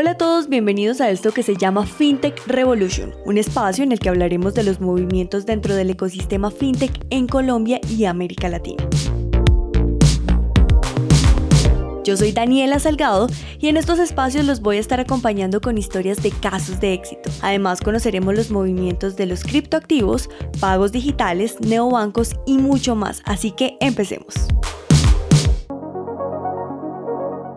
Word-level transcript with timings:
Hola 0.00 0.12
a 0.12 0.14
todos, 0.16 0.48
bienvenidos 0.48 1.00
a 1.00 1.10
esto 1.10 1.32
que 1.32 1.42
se 1.42 1.56
llama 1.56 1.84
FinTech 1.84 2.46
Revolution, 2.46 3.16
un 3.24 3.36
espacio 3.36 3.82
en 3.82 3.90
el 3.90 3.98
que 3.98 4.08
hablaremos 4.08 4.54
de 4.54 4.62
los 4.62 4.80
movimientos 4.80 5.44
dentro 5.44 5.74
del 5.74 5.90
ecosistema 5.90 6.52
FinTech 6.52 7.04
en 7.10 7.26
Colombia 7.26 7.80
y 7.90 8.04
América 8.04 8.48
Latina. 8.48 8.88
Yo 12.04 12.16
soy 12.16 12.30
Daniela 12.30 12.78
Salgado 12.78 13.26
y 13.58 13.66
en 13.66 13.76
estos 13.76 13.98
espacios 13.98 14.44
los 14.44 14.60
voy 14.60 14.76
a 14.76 14.80
estar 14.80 15.00
acompañando 15.00 15.60
con 15.60 15.76
historias 15.76 16.22
de 16.22 16.30
casos 16.30 16.78
de 16.78 16.94
éxito. 16.94 17.28
Además 17.42 17.80
conoceremos 17.80 18.36
los 18.36 18.52
movimientos 18.52 19.16
de 19.16 19.26
los 19.26 19.42
criptoactivos, 19.42 20.30
pagos 20.60 20.92
digitales, 20.92 21.60
neobancos 21.60 22.36
y 22.46 22.58
mucho 22.58 22.94
más, 22.94 23.20
así 23.24 23.50
que 23.50 23.76
empecemos. 23.80 24.46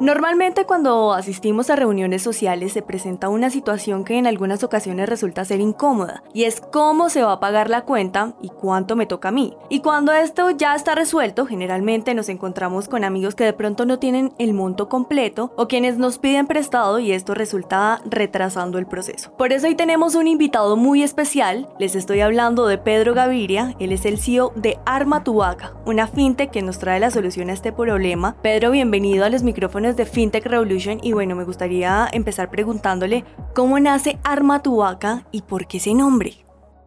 Normalmente 0.02 0.66
cuando 0.66 1.14
asistimos 1.14 1.70
a 1.70 1.76
reuniones 1.76 2.24
sociales 2.24 2.74
se 2.74 2.82
presenta 2.82 3.30
una 3.30 3.52
situación 3.52 4.04
que 4.04 4.18
en 4.18 4.26
algunas 4.26 4.64
ocasiones 4.64 5.08
resulta 5.08 5.46
ser 5.46 5.60
incómoda 5.60 6.24
y 6.34 6.46
es 6.46 6.60
cómo 6.60 7.10
se 7.10 7.22
va 7.22 7.34
a 7.34 7.40
pagar 7.40 7.70
la 7.70 7.84
cuenta 7.84 8.34
y 8.42 8.50
cuánto 8.50 8.96
me 8.96 9.06
toca 9.06 9.30
a 9.30 9.32
mí. 9.32 9.54
Y 9.70 9.82
cuando 9.82 10.12
esto 10.12 10.50
ya 10.50 10.74
está 10.74 10.96
resuelto, 10.96 11.46
generalmente 11.46 12.16
nos 12.16 12.30
encontramos 12.30 12.90
con 12.90 13.04
amigos 13.04 13.36
que 13.36 13.44
de 13.44 13.54
pronto 13.54 13.86
no 13.86 14.00
tienen 14.00 14.34
el 14.40 14.56
monto 14.56 14.90
completo 14.90 15.54
o 15.56 15.68
quienes 15.68 16.00
nos 16.00 16.18
piden 16.18 16.48
prestado 16.48 16.98
y 16.98 17.12
esto 17.12 17.36
resulta 17.36 18.02
retrasando 18.04 18.80
el 18.80 18.88
proceso. 18.88 19.32
Por 19.38 19.54
eso 19.54 19.68
hoy 19.68 19.76
tenemos 19.76 20.16
un 20.16 20.26
invitado 20.26 20.78
muy 20.78 21.04
especial, 21.04 21.70
les 21.78 21.94
estoy 21.94 22.22
hablando 22.22 22.66
de 22.66 22.80
Pedro 22.80 23.14
Gaviria, 23.14 23.76
él 23.78 23.92
es 23.92 24.06
el 24.06 24.18
CEO 24.18 24.52
de 24.56 24.80
Arma 24.84 25.24
Tubaca, 25.24 25.76
una 25.86 26.08
fintech 26.08 26.50
que 26.50 26.64
nos 26.64 26.80
trae 26.80 27.00
la 27.00 27.12
solución 27.12 27.52
a 27.52 27.54
este 27.54 27.72
problema. 27.72 28.36
Pedro, 28.42 28.72
bienvenido 28.72 29.26
a 29.26 29.30
los 29.30 29.44
micrófonos 29.44 29.91
de 29.96 30.06
FinTech 30.06 30.46
Revolution 30.46 31.00
y 31.02 31.14
bueno, 31.14 31.36
me 31.36 31.44
gustaría 31.44 32.08
empezar 32.12 32.50
preguntándole 32.50 33.26
cómo 33.54 33.80
nace 33.80 34.20
Arma 34.24 34.62
Tubaca 34.62 35.28
y 35.32 35.42
por 35.42 35.68
qué 35.68 35.78
ese 35.78 35.94
nombre. 35.94 36.46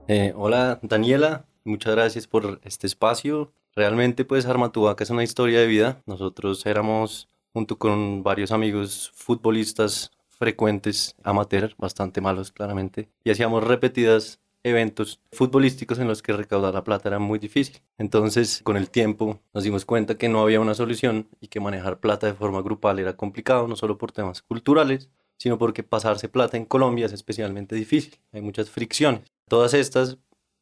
Eh, 0.08 0.32
hola 0.36 0.78
Daniela, 0.82 1.46
muchas 1.64 1.94
gracias 1.94 2.26
por 2.26 2.60
este 2.64 2.86
espacio. 2.86 3.52
Realmente 3.74 4.24
pues 4.24 4.46
Arma 4.46 4.72
Tubaca 4.72 5.04
es 5.04 5.10
una 5.10 5.24
historia 5.24 5.60
de 5.60 5.66
vida. 5.66 6.02
Nosotros 6.06 6.64
éramos 6.66 7.28
junto 7.52 7.78
con 7.78 8.22
varios 8.22 8.52
amigos 8.52 9.12
futbolistas 9.14 10.10
frecuentes, 10.38 11.14
amateur, 11.22 11.74
bastante 11.78 12.20
malos 12.20 12.52
claramente, 12.52 13.08
y 13.22 13.30
hacíamos 13.30 13.64
repetidas 13.64 14.40
eventos 14.64 15.20
futbolísticos 15.30 15.98
en 15.98 16.08
los 16.08 16.22
que 16.22 16.32
recaudar 16.32 16.74
la 16.74 16.82
plata 16.82 17.08
era 17.08 17.18
muy 17.18 17.38
difícil. 17.38 17.80
Entonces, 17.98 18.62
con 18.64 18.76
el 18.76 18.90
tiempo 18.90 19.40
nos 19.52 19.62
dimos 19.62 19.84
cuenta 19.84 20.16
que 20.16 20.28
no 20.28 20.40
había 20.42 20.58
una 20.60 20.74
solución 20.74 21.28
y 21.40 21.48
que 21.48 21.60
manejar 21.60 22.00
plata 22.00 22.26
de 22.26 22.34
forma 22.34 22.62
grupal 22.62 22.98
era 22.98 23.16
complicado, 23.16 23.68
no 23.68 23.76
solo 23.76 23.98
por 23.98 24.10
temas 24.10 24.42
culturales, 24.42 25.10
sino 25.36 25.58
porque 25.58 25.82
pasarse 25.82 26.28
plata 26.28 26.56
en 26.56 26.64
Colombia 26.64 27.06
es 27.06 27.12
especialmente 27.12 27.76
difícil. 27.76 28.18
Hay 28.32 28.40
muchas 28.40 28.70
fricciones. 28.70 29.22
Todas 29.48 29.74
estas, 29.74 30.18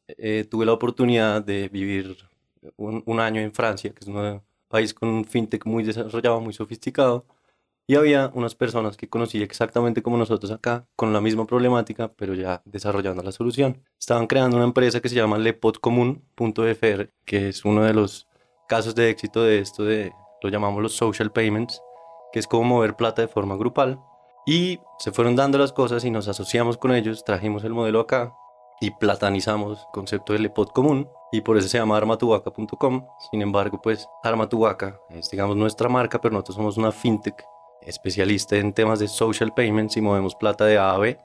eh, 0.07 0.45
tuve 0.49 0.65
la 0.65 0.73
oportunidad 0.73 1.41
de 1.41 1.69
vivir 1.69 2.17
un, 2.75 3.03
un 3.05 3.19
año 3.19 3.41
en 3.41 3.53
Francia, 3.53 3.91
que 3.91 3.99
es 4.01 4.07
un 4.07 4.41
país 4.67 4.93
con 4.93 5.07
un 5.09 5.25
fintech 5.25 5.65
muy 5.65 5.83
desarrollado, 5.83 6.41
muy 6.41 6.53
sofisticado, 6.53 7.25
y 7.85 7.95
había 7.95 8.31
unas 8.33 8.55
personas 8.55 8.95
que 8.95 9.09
conocí 9.09 9.41
exactamente 9.41 10.01
como 10.01 10.17
nosotros 10.17 10.51
acá, 10.51 10.87
con 10.95 11.11
la 11.11 11.21
misma 11.21 11.45
problemática, 11.45 12.13
pero 12.13 12.33
ya 12.33 12.61
desarrollando 12.65 13.23
la 13.23 13.31
solución. 13.31 13.83
Estaban 13.99 14.27
creando 14.27 14.55
una 14.57 14.65
empresa 14.65 15.01
que 15.01 15.09
se 15.09 15.15
llama 15.15 15.37
lepodcomún.fr, 15.37 17.09
que 17.25 17.49
es 17.49 17.65
uno 17.65 17.83
de 17.83 17.93
los 17.93 18.27
casos 18.67 18.95
de 18.95 19.09
éxito 19.09 19.43
de 19.43 19.59
esto 19.59 19.83
de, 19.83 20.13
lo 20.41 20.49
llamamos 20.49 20.81
los 20.81 20.95
social 20.95 21.31
payments, 21.31 21.81
que 22.31 22.39
es 22.39 22.47
como 22.47 22.63
mover 22.63 22.95
plata 22.95 23.21
de 23.21 23.27
forma 23.27 23.57
grupal. 23.57 23.99
Y 24.45 24.79
se 24.99 25.11
fueron 25.11 25.35
dando 25.35 25.57
las 25.57 25.73
cosas 25.73 26.03
y 26.05 26.11
nos 26.11 26.27
asociamos 26.27 26.77
con 26.77 26.93
ellos, 26.93 27.23
trajimos 27.23 27.63
el 27.63 27.73
modelo 27.73 27.99
acá 27.99 28.33
y 28.81 28.91
platanizamos 28.91 29.79
el 29.79 29.85
concepto 29.93 30.33
de 30.33 30.39
Lepod 30.39 30.69
común 30.69 31.09
y 31.31 31.41
por 31.41 31.57
eso 31.57 31.67
se 31.67 31.77
llama 31.77 31.97
armatubaca.com. 31.97 33.07
Sin 33.31 33.41
embargo, 33.41 33.81
pues 33.81 34.07
Armatubaca 34.23 34.99
es 35.09 35.29
digamos 35.29 35.55
nuestra 35.55 35.87
marca, 35.87 36.19
pero 36.19 36.33
nosotros 36.33 36.57
somos 36.57 36.77
una 36.77 36.91
fintech 36.91 37.45
especialista 37.85 38.55
en 38.55 38.73
temas 38.73 38.99
de 38.99 39.07
social 39.07 39.53
payments 39.53 39.97
y 39.97 40.01
movemos 40.01 40.35
plata 40.35 40.65
de 40.65 40.77
A 40.77 40.91
a 40.91 40.97
B. 40.97 41.17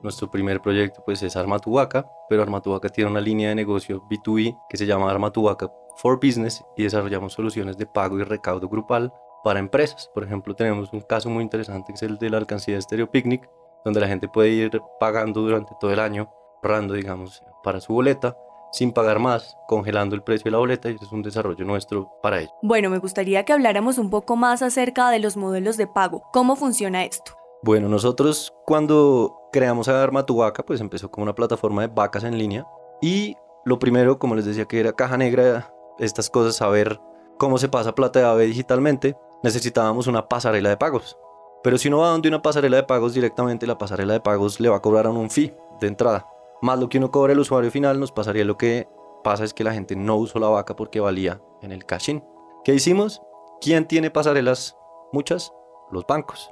Nuestro 0.00 0.30
primer 0.30 0.60
proyecto 0.60 1.02
pues 1.04 1.22
es 1.22 1.36
Armatubaca, 1.36 2.06
pero 2.28 2.42
Armatubaca 2.42 2.88
tiene 2.88 3.10
una 3.10 3.20
línea 3.20 3.48
de 3.48 3.54
negocio 3.54 4.02
B2B 4.10 4.58
que 4.68 4.76
se 4.76 4.86
llama 4.86 5.10
Armatubaca 5.10 5.70
for 5.96 6.16
Business 6.16 6.64
y 6.76 6.82
desarrollamos 6.82 7.32
soluciones 7.32 7.76
de 7.76 7.86
pago 7.86 8.18
y 8.18 8.24
recaudo 8.24 8.68
grupal 8.68 9.12
para 9.42 9.60
empresas. 9.60 10.10
Por 10.12 10.24
ejemplo, 10.24 10.54
tenemos 10.54 10.92
un 10.92 11.00
caso 11.00 11.30
muy 11.30 11.42
interesante 11.42 11.92
que 11.92 11.96
es 11.96 12.02
el 12.02 12.18
de 12.18 12.30
la 12.30 12.38
alcancía 12.38 12.74
de 12.74 12.82
Stereo 12.82 13.10
Picnic, 13.10 13.48
donde 13.84 14.00
la 14.00 14.08
gente 14.08 14.28
puede 14.28 14.50
ir 14.50 14.80
pagando 14.98 15.42
durante 15.42 15.72
todo 15.80 15.92
el 15.92 16.00
año, 16.00 16.30
ahorrando, 16.62 16.94
digamos, 16.94 17.42
para 17.62 17.80
su 17.80 17.92
boleta 17.92 18.36
sin 18.74 18.90
pagar 18.90 19.20
más, 19.20 19.56
congelando 19.68 20.16
el 20.16 20.22
precio 20.22 20.46
de 20.46 20.50
la 20.50 20.58
boleta 20.58 20.90
y 20.90 20.96
eso 20.96 21.04
es 21.04 21.12
un 21.12 21.22
desarrollo 21.22 21.64
nuestro 21.64 22.10
para 22.20 22.40
ello. 22.40 22.50
Bueno, 22.60 22.90
me 22.90 22.98
gustaría 22.98 23.44
que 23.44 23.52
habláramos 23.52 23.98
un 23.98 24.10
poco 24.10 24.34
más 24.34 24.62
acerca 24.62 25.10
de 25.10 25.20
los 25.20 25.36
modelos 25.36 25.76
de 25.76 25.86
pago. 25.86 26.24
¿Cómo 26.32 26.56
funciona 26.56 27.04
esto? 27.04 27.36
Bueno, 27.62 27.88
nosotros 27.88 28.52
cuando 28.66 29.48
creamos 29.52 29.86
Arma 29.86 30.26
tu 30.26 30.38
Vaca, 30.38 30.64
pues 30.64 30.80
empezó 30.80 31.08
como 31.08 31.22
una 31.22 31.36
plataforma 31.36 31.82
de 31.82 31.94
vacas 31.94 32.24
en 32.24 32.36
línea 32.36 32.66
y 33.00 33.36
lo 33.64 33.78
primero, 33.78 34.18
como 34.18 34.34
les 34.34 34.44
decía 34.44 34.64
que 34.64 34.80
era 34.80 34.92
caja 34.92 35.16
negra, 35.16 35.72
estas 36.00 36.28
cosas, 36.28 36.56
saber 36.56 36.98
cómo 37.38 37.58
se 37.58 37.68
pasa 37.68 37.94
plata 37.94 38.18
de 38.18 38.24
AVE 38.26 38.46
digitalmente, 38.46 39.16
necesitábamos 39.44 40.08
una 40.08 40.26
pasarela 40.28 40.70
de 40.70 40.76
pagos. 40.76 41.16
Pero 41.62 41.78
si 41.78 41.86
uno 41.86 41.98
va 41.98 42.08
donde 42.08 42.28
una 42.28 42.42
pasarela 42.42 42.78
de 42.78 42.82
pagos 42.82 43.14
directamente, 43.14 43.68
la 43.68 43.78
pasarela 43.78 44.14
de 44.14 44.20
pagos 44.20 44.58
le 44.58 44.68
va 44.68 44.78
a 44.78 44.82
cobrar 44.82 45.06
a 45.06 45.10
un 45.10 45.30
fee 45.30 45.54
de 45.80 45.86
entrada 45.86 46.26
más 46.64 46.78
lo 46.78 46.88
que 46.88 46.96
uno 46.96 47.10
cobra 47.10 47.34
el 47.34 47.38
usuario 47.38 47.70
final, 47.70 48.00
nos 48.00 48.10
pasaría 48.10 48.42
lo 48.42 48.56
que 48.56 48.88
pasa 49.22 49.44
es 49.44 49.52
que 49.52 49.64
la 49.64 49.74
gente 49.74 49.96
no 49.96 50.16
usó 50.16 50.38
la 50.38 50.48
vaca 50.48 50.74
porque 50.74 50.98
valía 50.98 51.38
en 51.60 51.72
el 51.72 51.84
cash-in. 51.84 52.24
¿Qué 52.64 52.72
hicimos? 52.72 53.20
¿Quién 53.60 53.86
tiene 53.86 54.10
pasarelas? 54.10 54.74
Muchas, 55.12 55.52
los 55.92 56.06
bancos. 56.06 56.50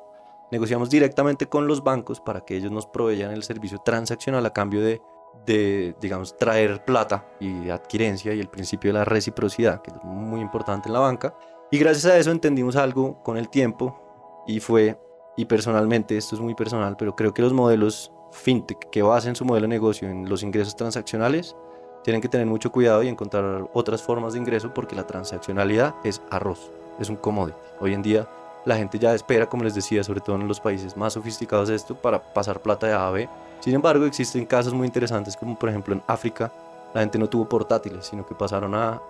Negociamos 0.51 0.91
directamente 0.91 1.47
con 1.47 1.67
los 1.67 1.83
bancos 1.83 2.21
para 2.21 2.43
que 2.43 2.55
ellos 2.55 2.71
nos 2.71 2.87
proveyan 2.87 3.31
el 3.31 3.43
servicio 3.43 3.79
transaccional 3.79 4.45
a 4.45 4.53
cambio 4.53 4.83
de, 4.83 5.01
de, 5.47 5.97
digamos, 5.99 6.37
traer 6.37 6.85
plata 6.85 7.27
y 7.41 7.71
adquirencia 7.71 8.35
y 8.35 8.41
el 8.41 8.51
principio 8.51 8.93
de 8.93 8.99
la 8.99 9.07
reciprocidad, 9.07 9.81
que 9.81 9.93
es 9.93 9.97
muy 10.05 10.43
importante 10.43 10.91
en 10.91 10.93
la 10.93 11.01
banca. 11.01 11.35
Y 11.71 11.79
gracias 11.79 12.05
a 12.13 12.19
eso 12.19 12.31
entendimos 12.31 12.77
algo 12.77 13.23
con 13.23 13.39
el 13.39 13.49
tiempo 13.49 13.99
y 14.47 14.61
fue, 14.61 15.01
y 15.39 15.47
personalmente, 15.47 16.19
esto 16.19 16.35
es 16.37 16.43
muy 16.43 16.55
personal, 16.55 16.99
pero 16.99 17.17
creo 17.17 17.33
que 17.33 17.41
los 17.41 17.55
modelos 17.55 18.13
fintech 18.33 18.91
que 18.91 19.03
basen 19.03 19.37
su 19.37 19.45
modelo 19.45 19.65
de 19.65 19.69
negocio 19.69 20.09
en 20.09 20.29
los 20.29 20.43
ingresos 20.43 20.75
transaccionales, 20.75 21.57
tienen 22.03 22.21
que 22.21 22.29
tener 22.29 22.47
mucho 22.47 22.73
cuidado 22.73 23.03
y 23.03 23.09
encontrar 23.09 23.69
otras 23.73 24.03
formas 24.03 24.33
de 24.33 24.41
ingreso 24.41 24.75
porque 24.75 24.97
la 24.97 25.07
transaccionalidad 25.07 25.95
es 26.03 26.21
arroz, 26.31 26.71
es 26.99 27.09
un 27.09 27.17
commodity. 27.17 27.57
Hoy 27.81 27.95
en 27.95 28.03
día 28.03 28.29
la 28.65 28.77
gente 28.77 28.99
ya 28.99 29.15
espera, 29.15 29.49
como 29.49 29.65
les 29.65 29.75
decía, 29.75 30.03
sobre 30.05 30.21
todo 30.21 30.37
en 30.37 30.49
los 30.49 30.61
países 30.61 30.97
más 30.97 31.13
sofisticados 31.15 31.69
de 31.69 31.75
esto, 31.75 31.95
para 31.95 32.33
pasar 32.33 32.61
plata 32.61 32.87
de 32.87 32.93
A 32.93 33.09
a 33.09 33.11
B. 33.11 33.29
Sin 33.61 33.75
embargo, 33.75 34.05
existen 34.05 34.45
casos 34.47 34.75
muy 34.75 34.87
interesantes 34.87 35.37
como 35.37 35.59
por 35.59 35.69
ejemplo 35.69 35.95
en 35.95 36.03
África, 36.07 36.53
la 36.95 37.01
gente 37.01 37.19
no 37.19 37.29
tuvo 37.29 37.49
portátiles, 37.49 38.07
sino 38.07 38.27
que 38.27 38.35
pasaron 38.35 38.75
a, 38.75 39.01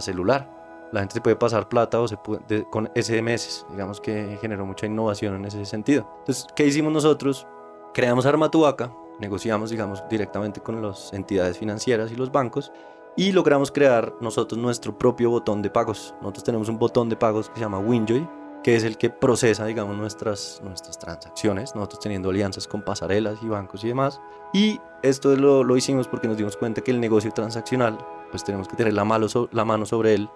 celular. 0.00 0.88
La 0.92 1.00
gente 1.00 1.14
se 1.14 1.20
puede 1.20 1.36
pasar 1.36 1.68
plata 1.68 2.00
o 2.00 2.08
se 2.08 2.16
puede, 2.16 2.64
con 2.70 2.90
SMS, 2.94 3.66
digamos 3.70 4.00
que 4.00 4.38
generó 4.40 4.66
mucha 4.66 4.86
innovación 4.86 5.36
en 5.36 5.44
ese 5.44 5.64
sentido. 5.64 6.08
Entonces, 6.20 6.46
¿qué 6.54 6.66
hicimos 6.66 6.92
nosotros? 6.92 7.46
Creamos 7.94 8.26
Armatubaca, 8.26 8.92
negociamos, 9.20 9.70
digamos, 9.70 10.02
directamente 10.10 10.60
con 10.60 10.82
las 10.82 11.12
entidades 11.12 11.58
financieras 11.58 12.10
y 12.10 12.16
los 12.16 12.32
bancos 12.32 12.72
y 13.16 13.30
logramos 13.30 13.70
crear 13.70 14.14
nosotros 14.20 14.60
nuestro 14.60 14.98
propio 14.98 15.30
botón 15.30 15.62
de 15.62 15.70
pagos. 15.70 16.12
Nosotros 16.20 16.42
tenemos 16.42 16.68
un 16.68 16.76
botón 16.76 17.08
de 17.08 17.14
pagos 17.14 17.48
que 17.48 17.54
se 17.54 17.60
llama 17.60 17.78
Winjoy, 17.78 18.28
que 18.64 18.74
es 18.74 18.82
el 18.82 18.98
que 18.98 19.10
procesa, 19.10 19.64
digamos, 19.66 19.96
nuestras, 19.96 20.60
nuestras 20.64 20.98
transacciones, 20.98 21.76
nosotros 21.76 22.00
teniendo 22.00 22.30
alianzas 22.30 22.66
con 22.66 22.82
pasarelas 22.82 23.38
y 23.42 23.46
bancos 23.46 23.84
y 23.84 23.88
demás. 23.88 24.20
Y 24.52 24.80
esto 25.04 25.36
lo, 25.36 25.62
lo 25.62 25.76
hicimos 25.76 26.08
porque 26.08 26.26
nos 26.26 26.36
dimos 26.36 26.56
cuenta 26.56 26.80
que 26.80 26.90
el 26.90 26.98
negocio 26.98 27.30
transaccional, 27.30 27.96
pues 28.32 28.42
tenemos 28.42 28.66
que 28.66 28.74
tener 28.74 28.92
la 28.94 29.04
mano, 29.04 29.28
la 29.52 29.64
mano 29.64 29.86
sobre 29.86 30.14
él, 30.14 30.28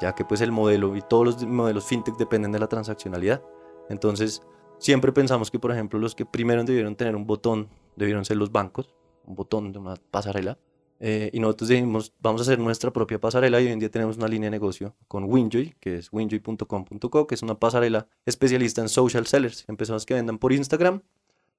ya 0.00 0.12
que 0.12 0.24
pues 0.24 0.40
el 0.40 0.50
modelo 0.50 0.96
y 0.96 1.02
todos 1.02 1.24
los 1.24 1.46
modelos 1.46 1.84
fintech 1.84 2.16
dependen 2.16 2.50
de 2.50 2.58
la 2.58 2.66
transaccionalidad. 2.66 3.40
Entonces, 3.88 4.42
Siempre 4.78 5.12
pensamos 5.12 5.50
que, 5.50 5.58
por 5.58 5.72
ejemplo, 5.72 5.98
los 5.98 6.14
que 6.14 6.26
primero 6.26 6.62
debieron 6.64 6.96
tener 6.96 7.16
un 7.16 7.26
botón 7.26 7.68
debieron 7.96 8.24
ser 8.24 8.36
los 8.36 8.52
bancos, 8.52 8.94
un 9.24 9.34
botón 9.34 9.72
de 9.72 9.78
una 9.78 9.96
pasarela. 10.10 10.58
Eh, 10.98 11.30
y 11.32 11.40
nosotros 11.40 11.68
dijimos, 11.68 12.14
vamos 12.20 12.40
a 12.40 12.42
hacer 12.42 12.58
nuestra 12.58 12.90
propia 12.90 13.20
pasarela 13.20 13.60
y 13.60 13.66
hoy 13.66 13.72
en 13.72 13.78
día 13.78 13.90
tenemos 13.90 14.16
una 14.16 14.28
línea 14.28 14.46
de 14.46 14.52
negocio 14.52 14.94
con 15.08 15.24
Winjoy, 15.24 15.74
que 15.78 15.96
es 15.96 16.10
winjoy.com.co, 16.10 17.26
que 17.26 17.34
es 17.34 17.42
una 17.42 17.58
pasarela 17.58 18.06
especialista 18.24 18.80
en 18.80 18.88
social 18.88 19.26
sellers, 19.26 19.64
en 19.68 19.76
personas 19.76 20.06
que 20.06 20.14
vendan 20.14 20.38
por 20.38 20.52
Instagram. 20.52 21.02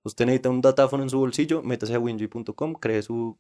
Usted 0.04 0.26
necesita 0.26 0.50
un 0.50 0.62
datáfono 0.62 1.04
en 1.04 1.10
su 1.10 1.20
bolsillo, 1.20 1.62
métase 1.62 1.94
a 1.94 2.00
winjoy.com, 2.00 2.74
cree 2.76 3.02
su 3.02 3.36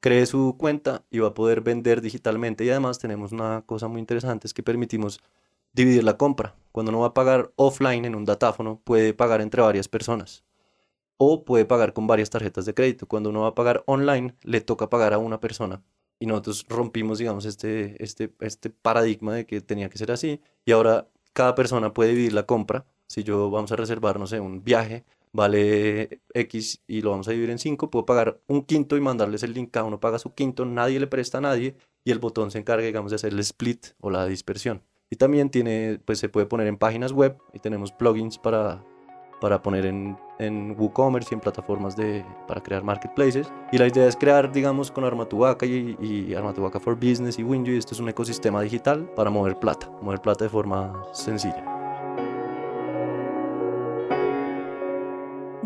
cree 0.00 0.26
su 0.26 0.56
cuenta 0.58 1.04
y 1.10 1.20
va 1.20 1.28
a 1.28 1.34
poder 1.34 1.60
vender 1.60 2.00
digitalmente. 2.00 2.64
Y 2.64 2.70
además 2.70 2.98
tenemos 2.98 3.32
una 3.32 3.62
cosa 3.64 3.86
muy 3.88 4.00
interesante, 4.00 4.46
es 4.46 4.52
que 4.52 4.62
permitimos 4.62 5.20
dividir 5.76 6.02
la 6.04 6.16
compra. 6.16 6.56
Cuando 6.72 6.90
uno 6.90 7.00
va 7.00 7.08
a 7.08 7.14
pagar 7.14 7.52
offline 7.56 8.04
en 8.04 8.16
un 8.16 8.24
datáfono, 8.24 8.80
puede 8.82 9.14
pagar 9.14 9.40
entre 9.40 9.62
varias 9.62 9.88
personas 9.88 10.44
o 11.18 11.44
puede 11.44 11.64
pagar 11.64 11.92
con 11.92 12.06
varias 12.06 12.30
tarjetas 12.30 12.66
de 12.66 12.74
crédito. 12.74 13.06
Cuando 13.06 13.30
uno 13.30 13.42
va 13.42 13.48
a 13.48 13.54
pagar 13.54 13.82
online, 13.86 14.34
le 14.42 14.60
toca 14.60 14.90
pagar 14.90 15.14
a 15.14 15.18
una 15.18 15.40
persona. 15.40 15.82
Y 16.18 16.26
nosotros 16.26 16.66
rompimos, 16.68 17.18
digamos, 17.18 17.44
este, 17.44 18.02
este, 18.02 18.34
este 18.40 18.70
paradigma 18.70 19.34
de 19.34 19.46
que 19.46 19.60
tenía 19.60 19.88
que 19.88 19.98
ser 19.98 20.10
así. 20.12 20.40
Y 20.64 20.72
ahora 20.72 21.08
cada 21.32 21.54
persona 21.54 21.92
puede 21.94 22.10
dividir 22.10 22.32
la 22.32 22.44
compra. 22.44 22.86
Si 23.06 23.22
yo 23.22 23.50
vamos 23.50 23.72
a 23.72 23.76
reservar, 23.76 24.18
no 24.18 24.26
sé, 24.26 24.40
un 24.40 24.64
viaje, 24.64 25.04
vale 25.32 26.20
X 26.34 26.82
y 26.86 27.02
lo 27.02 27.10
vamos 27.10 27.28
a 27.28 27.32
dividir 27.32 27.50
en 27.50 27.58
5, 27.58 27.90
puedo 27.90 28.06
pagar 28.06 28.40
un 28.46 28.62
quinto 28.62 28.96
y 28.96 29.00
mandarles 29.00 29.42
el 29.42 29.52
link. 29.52 29.70
Cada 29.70 29.84
uno 29.86 30.00
paga 30.00 30.18
su 30.18 30.34
quinto, 30.34 30.64
nadie 30.64 30.98
le 31.00 31.06
presta 31.06 31.38
a 31.38 31.42
nadie 31.42 31.76
y 32.04 32.10
el 32.10 32.18
botón 32.18 32.50
se 32.50 32.58
encarga, 32.58 32.86
digamos, 32.86 33.10
de 33.10 33.16
hacer 33.16 33.32
el 33.32 33.40
split 33.40 33.88
o 34.00 34.10
la 34.10 34.26
dispersión. 34.26 34.82
Y 35.10 35.16
también 35.16 35.50
tiene, 35.50 36.00
pues 36.04 36.18
se 36.18 36.28
puede 36.28 36.46
poner 36.46 36.66
en 36.66 36.76
páginas 36.76 37.12
web 37.12 37.38
y 37.52 37.58
tenemos 37.58 37.92
plugins 37.92 38.38
para 38.38 38.82
para 39.40 39.62
poner 39.62 39.86
en, 39.86 40.16
en 40.38 40.74
WooCommerce 40.78 41.28
y 41.32 41.34
en 41.34 41.40
plataformas 41.40 41.96
de, 41.96 42.24
para 42.46 42.62
crear 42.62 42.82
marketplaces. 42.82 43.50
Y 43.72 43.78
la 43.78 43.86
idea 43.86 44.06
es 44.06 44.16
crear, 44.16 44.52
digamos, 44.52 44.90
con 44.90 45.04
Armatubaca 45.04 45.66
y, 45.66 45.96
y 46.00 46.34
Armatubaca 46.34 46.80
for 46.80 46.94
Business 46.94 47.38
y 47.38 47.42
Winju, 47.42 47.72
esto 47.72 47.94
es 47.94 48.00
un 48.00 48.08
ecosistema 48.08 48.62
digital 48.62 49.10
para 49.14 49.30
mover 49.30 49.58
plata, 49.58 49.90
mover 50.02 50.20
plata 50.20 50.44
de 50.44 50.50
forma 50.50 51.02
sencilla. 51.12 51.75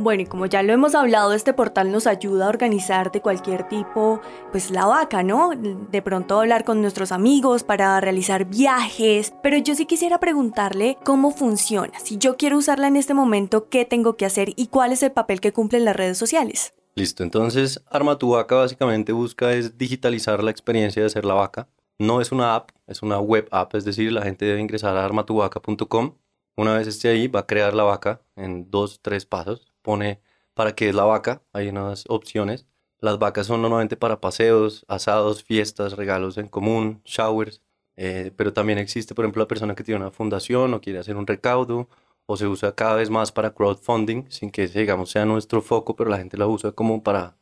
Bueno, 0.00 0.22
y 0.22 0.26
como 0.26 0.46
ya 0.46 0.62
lo 0.62 0.72
hemos 0.72 0.94
hablado, 0.94 1.34
este 1.34 1.52
portal 1.52 1.92
nos 1.92 2.06
ayuda 2.06 2.46
a 2.46 2.48
organizar 2.48 3.12
de 3.12 3.20
cualquier 3.20 3.68
tipo, 3.68 4.22
pues 4.50 4.70
la 4.70 4.86
vaca, 4.86 5.22
¿no? 5.22 5.50
De 5.54 6.00
pronto 6.00 6.40
hablar 6.40 6.64
con 6.64 6.80
nuestros 6.80 7.12
amigos 7.12 7.64
para 7.64 8.00
realizar 8.00 8.46
viajes, 8.46 9.34
pero 9.42 9.58
yo 9.58 9.74
sí 9.74 9.84
quisiera 9.84 10.18
preguntarle 10.18 10.96
cómo 11.04 11.32
funciona. 11.32 11.92
Si 12.02 12.16
yo 12.16 12.38
quiero 12.38 12.56
usarla 12.56 12.88
en 12.88 12.96
este 12.96 13.12
momento, 13.12 13.68
¿qué 13.68 13.84
tengo 13.84 14.16
que 14.16 14.24
hacer 14.24 14.54
y 14.56 14.68
cuál 14.68 14.92
es 14.92 15.02
el 15.02 15.12
papel 15.12 15.42
que 15.42 15.52
cumplen 15.52 15.84
las 15.84 15.96
redes 15.96 16.16
sociales? 16.16 16.72
Listo, 16.94 17.22
entonces 17.22 17.84
Arma 17.90 18.16
tu 18.16 18.30
vaca 18.30 18.54
básicamente 18.54 19.12
busca 19.12 19.52
es 19.52 19.76
digitalizar 19.76 20.42
la 20.42 20.50
experiencia 20.50 21.02
de 21.02 21.08
hacer 21.08 21.26
la 21.26 21.34
vaca. 21.34 21.68
No 21.98 22.22
es 22.22 22.32
una 22.32 22.54
app, 22.54 22.70
es 22.86 23.02
una 23.02 23.20
web 23.20 23.48
app, 23.50 23.74
es 23.74 23.84
decir, 23.84 24.12
la 24.12 24.22
gente 24.22 24.46
debe 24.46 24.60
ingresar 24.60 24.96
a 24.96 25.04
armatuvaca.com. 25.04 26.14
Una 26.56 26.78
vez 26.78 26.86
esté 26.86 27.08
ahí, 27.08 27.28
va 27.28 27.40
a 27.40 27.46
crear 27.46 27.74
la 27.74 27.82
vaca 27.82 28.22
en 28.34 28.70
dos, 28.70 29.00
tres 29.02 29.26
pasos 29.26 29.69
pone 29.82 30.20
para 30.54 30.74
qué 30.74 30.88
es 30.88 30.94
la 30.94 31.04
vaca, 31.04 31.42
hay 31.52 31.68
unas 31.68 32.04
opciones. 32.08 32.66
Las 33.00 33.18
vacas 33.18 33.46
son 33.46 33.62
normalmente 33.62 33.96
para 33.96 34.20
paseos, 34.20 34.84
asados, 34.88 35.42
fiestas, 35.42 35.94
regalos 35.94 36.36
en 36.36 36.48
común, 36.48 37.00
showers, 37.04 37.62
eh, 37.96 38.32
pero 38.36 38.52
también 38.52 38.78
existe, 38.78 39.14
por 39.14 39.24
ejemplo, 39.24 39.42
la 39.42 39.48
persona 39.48 39.74
que 39.74 39.84
tiene 39.84 40.00
una 40.00 40.10
fundación 40.10 40.74
o 40.74 40.80
quiere 40.80 40.98
hacer 40.98 41.16
un 41.16 41.26
recaudo 41.26 41.88
o 42.26 42.36
se 42.36 42.46
usa 42.46 42.74
cada 42.74 42.96
vez 42.96 43.10
más 43.10 43.32
para 43.32 43.54
crowdfunding, 43.54 44.30
sin 44.30 44.50
que 44.50 44.68
digamos 44.68 45.10
sea 45.10 45.24
nuestro 45.24 45.62
foco, 45.62 45.96
pero 45.96 46.10
la 46.10 46.18
gente 46.18 46.36
la 46.36 46.46
usa 46.46 46.72
como 46.72 47.02
para 47.02 47.36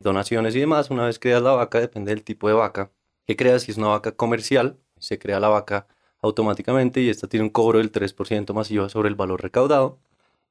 donaciones 0.00 0.56
y 0.56 0.60
demás. 0.60 0.90
Una 0.90 1.06
vez 1.06 1.18
creas 1.18 1.42
la 1.42 1.52
vaca, 1.52 1.80
depende 1.80 2.10
del 2.12 2.24
tipo 2.24 2.48
de 2.48 2.54
vaca 2.54 2.90
que 3.26 3.36
creas. 3.36 3.62
Si 3.62 3.70
es 3.72 3.78
una 3.78 3.88
vaca 3.88 4.12
comercial, 4.12 4.78
se 4.98 5.18
crea 5.18 5.40
la 5.40 5.48
vaca 5.48 5.86
automáticamente 6.22 7.00
y 7.00 7.08
esta 7.10 7.28
tiene 7.28 7.44
un 7.44 7.50
cobro 7.50 7.78
del 7.78 7.92
3% 7.92 8.52
masivo 8.54 8.88
sobre 8.88 9.08
el 9.08 9.14
valor 9.14 9.42
recaudado 9.42 9.98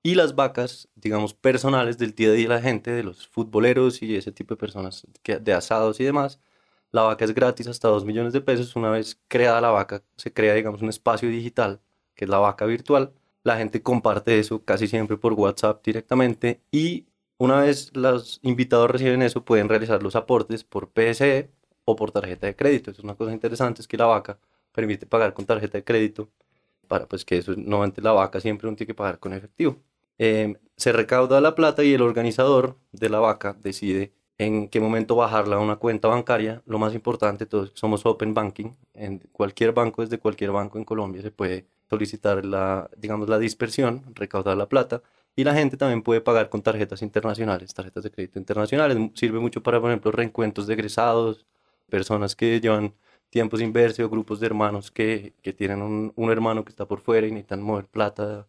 y 0.03 0.15
las 0.15 0.35
vacas, 0.35 0.89
digamos, 0.95 1.33
personales 1.33 1.97
del 1.97 2.15
día 2.15 2.29
a 2.29 2.31
día 2.33 2.49
de 2.49 2.55
la 2.55 2.61
gente, 2.61 2.91
de 2.91 3.03
los 3.03 3.27
futboleros 3.27 4.01
y 4.01 4.15
ese 4.15 4.31
tipo 4.31 4.55
de 4.55 4.59
personas 4.59 5.05
que, 5.23 5.37
de 5.39 5.53
asados 5.53 5.99
y 5.99 6.03
demás. 6.03 6.39
La 6.91 7.03
vaca 7.03 7.25
es 7.25 7.33
gratis 7.33 7.67
hasta 7.67 7.87
2 7.87 8.05
millones 8.05 8.33
de 8.33 8.41
pesos. 8.41 8.75
Una 8.75 8.89
vez 8.91 9.19
creada 9.27 9.61
la 9.61 9.69
vaca, 9.71 10.03
se 10.17 10.33
crea, 10.33 10.53
digamos, 10.55 10.81
un 10.81 10.89
espacio 10.89 11.29
digital, 11.29 11.81
que 12.15 12.25
es 12.25 12.29
la 12.29 12.39
vaca 12.39 12.65
virtual. 12.65 13.13
La 13.43 13.57
gente 13.57 13.81
comparte 13.83 14.39
eso 14.39 14.63
casi 14.65 14.87
siempre 14.87 15.17
por 15.17 15.33
WhatsApp 15.33 15.83
directamente 15.85 16.61
y 16.71 17.07
una 17.37 17.59
vez 17.61 17.95
los 17.95 18.39
invitados 18.43 18.91
reciben 18.91 19.21
eso, 19.23 19.43
pueden 19.45 19.67
realizar 19.69 20.03
los 20.03 20.15
aportes 20.15 20.63
por 20.63 20.91
PSE 20.91 21.49
o 21.85 21.95
por 21.95 22.11
tarjeta 22.11 22.47
de 22.47 22.55
crédito. 22.55 22.91
Es 22.91 22.99
una 22.99 23.15
cosa 23.15 23.33
interesante, 23.33 23.81
es 23.81 23.87
que 23.87 23.97
la 23.97 24.05
vaca 24.05 24.39
permite 24.71 25.07
pagar 25.07 25.33
con 25.33 25.45
tarjeta 25.45 25.77
de 25.79 25.83
crédito 25.83 26.29
para 26.87 27.07
pues 27.07 27.25
que 27.25 27.37
eso 27.37 27.53
no 27.57 27.83
ante 27.83 28.01
la 28.01 28.11
vaca 28.11 28.39
siempre 28.41 28.67
uno 28.67 28.77
tiene 28.77 28.89
que 28.89 28.95
pagar 28.95 29.19
con 29.19 29.33
efectivo. 29.33 29.77
Em, 30.23 30.53
se 30.77 30.91
recauda 30.91 31.41
la 31.41 31.55
plata 31.55 31.83
y 31.83 31.95
el 31.95 32.01
organizador 32.03 32.77
de 32.91 33.09
la 33.09 33.19
vaca 33.19 33.57
decide 33.59 34.13
en 34.37 34.67
qué 34.69 34.79
momento 34.79 35.15
bajarla 35.15 35.55
a 35.55 35.59
una 35.59 35.77
cuenta 35.77 36.09
bancaria. 36.09 36.61
Lo 36.67 36.77
más 36.77 36.93
importante, 36.93 37.47
todos 37.47 37.71
somos 37.73 38.05
open 38.05 38.35
banking. 38.35 38.69
En 38.93 39.17
cualquier 39.31 39.71
banco, 39.73 40.03
desde 40.03 40.19
cualquier 40.19 40.51
banco 40.51 40.77
en 40.77 40.85
Colombia, 40.85 41.23
se 41.23 41.31
puede 41.31 41.65
solicitar 41.89 42.45
la, 42.45 42.87
digamos, 42.97 43.29
la 43.29 43.39
dispersión, 43.39 44.03
recaudar 44.13 44.57
la 44.57 44.69
plata. 44.69 45.01
Y 45.35 45.43
la 45.43 45.55
gente 45.55 45.75
también 45.75 46.03
puede 46.03 46.21
pagar 46.21 46.49
con 46.49 46.61
tarjetas 46.61 47.01
internacionales, 47.01 47.73
tarjetas 47.73 48.03
de 48.03 48.11
crédito 48.11 48.37
internacionales. 48.37 48.97
Sirve 49.15 49.39
mucho 49.39 49.63
para, 49.63 49.81
por 49.81 49.89
ejemplo, 49.89 50.11
reencuentros 50.11 50.67
de 50.67 50.75
egresados, 50.75 51.47
personas 51.89 52.35
que 52.35 52.61
llevan 52.61 52.93
tiempos 53.31 53.59
o 53.59 54.09
grupos 54.09 54.39
de 54.39 54.45
hermanos 54.45 54.91
que, 54.91 55.33
que 55.41 55.51
tienen 55.51 55.81
un, 55.81 56.13
un 56.15 56.29
hermano 56.29 56.63
que 56.63 56.69
está 56.69 56.85
por 56.85 57.01
fuera 57.01 57.25
y 57.25 57.31
necesitan 57.31 57.63
mover 57.63 57.87
plata 57.87 58.45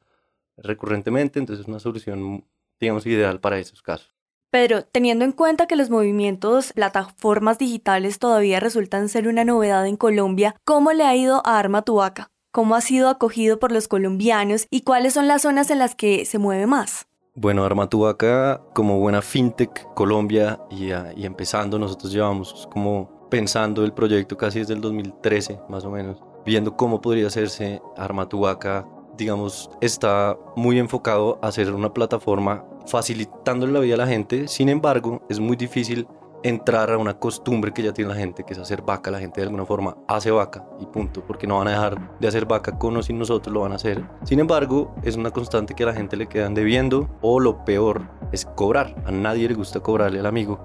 recurrentemente, 0.63 1.39
entonces 1.39 1.65
es 1.65 1.69
una 1.69 1.79
solución, 1.79 2.45
digamos, 2.81 3.07
ideal 3.07 3.41
para 3.41 3.59
esos 3.59 3.83
casos. 3.83 4.15
Pero 4.51 4.85
teniendo 4.85 5.25
en 5.25 5.33
cuenta 5.33 5.67
que 5.67 5.77
los 5.77 5.89
movimientos, 5.89 6.75
plataformas 6.75 7.59
digitales 7.59 8.19
todavía 8.19 8.61
resultan 8.61 9.09
ser 9.09 9.27
una 9.27 9.45
novedad 9.45 9.87
en 9.87 9.97
Colombia, 9.97 10.55
¿cómo 10.65 10.93
le 10.93 11.05
ha 11.05 11.17
ido 11.17 11.41
a 11.47 11.59
Arma 11.59 11.83
tu 11.83 11.95
Vaca? 11.95 12.31
¿Cómo 12.51 12.75
ha 12.75 12.83
sido 12.83 13.09
acogido 13.09 13.59
por 13.59 13.73
los 13.73 13.89
colombianos 13.89 14.67
y 14.69 14.83
cuáles 14.83 15.15
son 15.15 15.27
las 15.27 15.41
zonas 15.41 15.71
en 15.71 15.79
las 15.79 15.95
que 15.95 16.27
se 16.27 16.37
mueve 16.39 16.67
más? 16.67 17.07
Bueno, 17.35 17.65
Arma 17.65 17.89
tu 17.89 18.01
Vaca, 18.01 18.61
como 18.75 18.99
buena 18.99 19.23
fintech 19.23 19.95
Colombia 19.95 20.61
y, 20.71 20.89
y 21.17 21.25
empezando, 21.25 21.79
nosotros 21.79 22.13
llevamos 22.13 22.69
como 22.71 23.31
pensando 23.31 23.87
el 23.87 23.95
proyecto 23.95 24.37
casi 24.37 24.59
desde 24.59 24.75
el 24.75 24.83
2013, 24.83 25.61
más 25.71 25.87
o 25.87 25.91
menos, 25.91 26.23
viendo 26.45 26.77
cómo 26.77 27.01
podría 27.01 27.29
hacerse 27.29 27.81
Arma 27.97 28.29
tu 28.29 28.41
Vaca 28.41 28.87
digamos, 29.17 29.71
está 29.81 30.37
muy 30.57 30.79
enfocado 30.79 31.39
a 31.43 31.49
hacer 31.49 31.73
una 31.73 31.93
plataforma 31.93 32.65
facilitándole 32.87 33.73
la 33.73 33.81
vida 33.81 33.95
a 33.95 33.99
la 33.99 34.07
gente. 34.07 34.49
Sin 34.49 34.69
embargo, 34.69 35.23
es 35.29 35.39
muy 35.39 35.57
difícil 35.57 36.07
entrar 36.43 36.91
a 36.91 36.99
una 36.99 37.19
costumbre 37.19 37.73
que 37.73 37.83
ya 37.83 37.93
tiene 37.93 38.11
la 38.11 38.17
gente, 38.17 38.45
que 38.45 38.53
es 38.53 38.59
hacer 38.59 38.83
vaca. 38.83 39.11
La 39.11 39.21
gente 39.21 39.41
de 39.41 39.47
alguna 39.47 39.65
forma 39.65 39.97
hace 40.09 40.31
vaca 40.31 40.65
y 40.81 40.87
punto, 40.87 41.23
porque 41.27 41.47
no 41.47 41.59
van 41.59 41.69
a 41.69 41.73
dejar 41.73 42.19
de 42.19 42.29
hacer 42.29 42.47
vaca 42.47 42.79
con 42.79 42.97
o 42.97 43.03
sin 43.03 43.19
nosotros, 43.19 43.53
lo 43.53 43.61
van 43.61 43.73
a 43.73 43.77
hacer. 43.77 44.03
Sin 44.25 44.41
embargo, 44.41 44.95
es 45.03 45.17
una 45.17 45.31
constante 45.31 45.75
que 45.75 45.85
a 45.85 45.87
la 45.87 45.95
gente 45.95 46.17
le 46.17 46.27
quedan 46.27 46.55
debiendo 46.55 47.09
o 47.21 47.41
lo 47.41 47.65
peor 47.65 48.03
es 48.33 48.45
cobrar. 48.45 48.95
A 49.07 49.11
nadie 49.11 49.49
le 49.49 49.55
gusta 49.55 49.81
cobrarle 49.81 50.21
al 50.21 50.27
amigo 50.27 50.61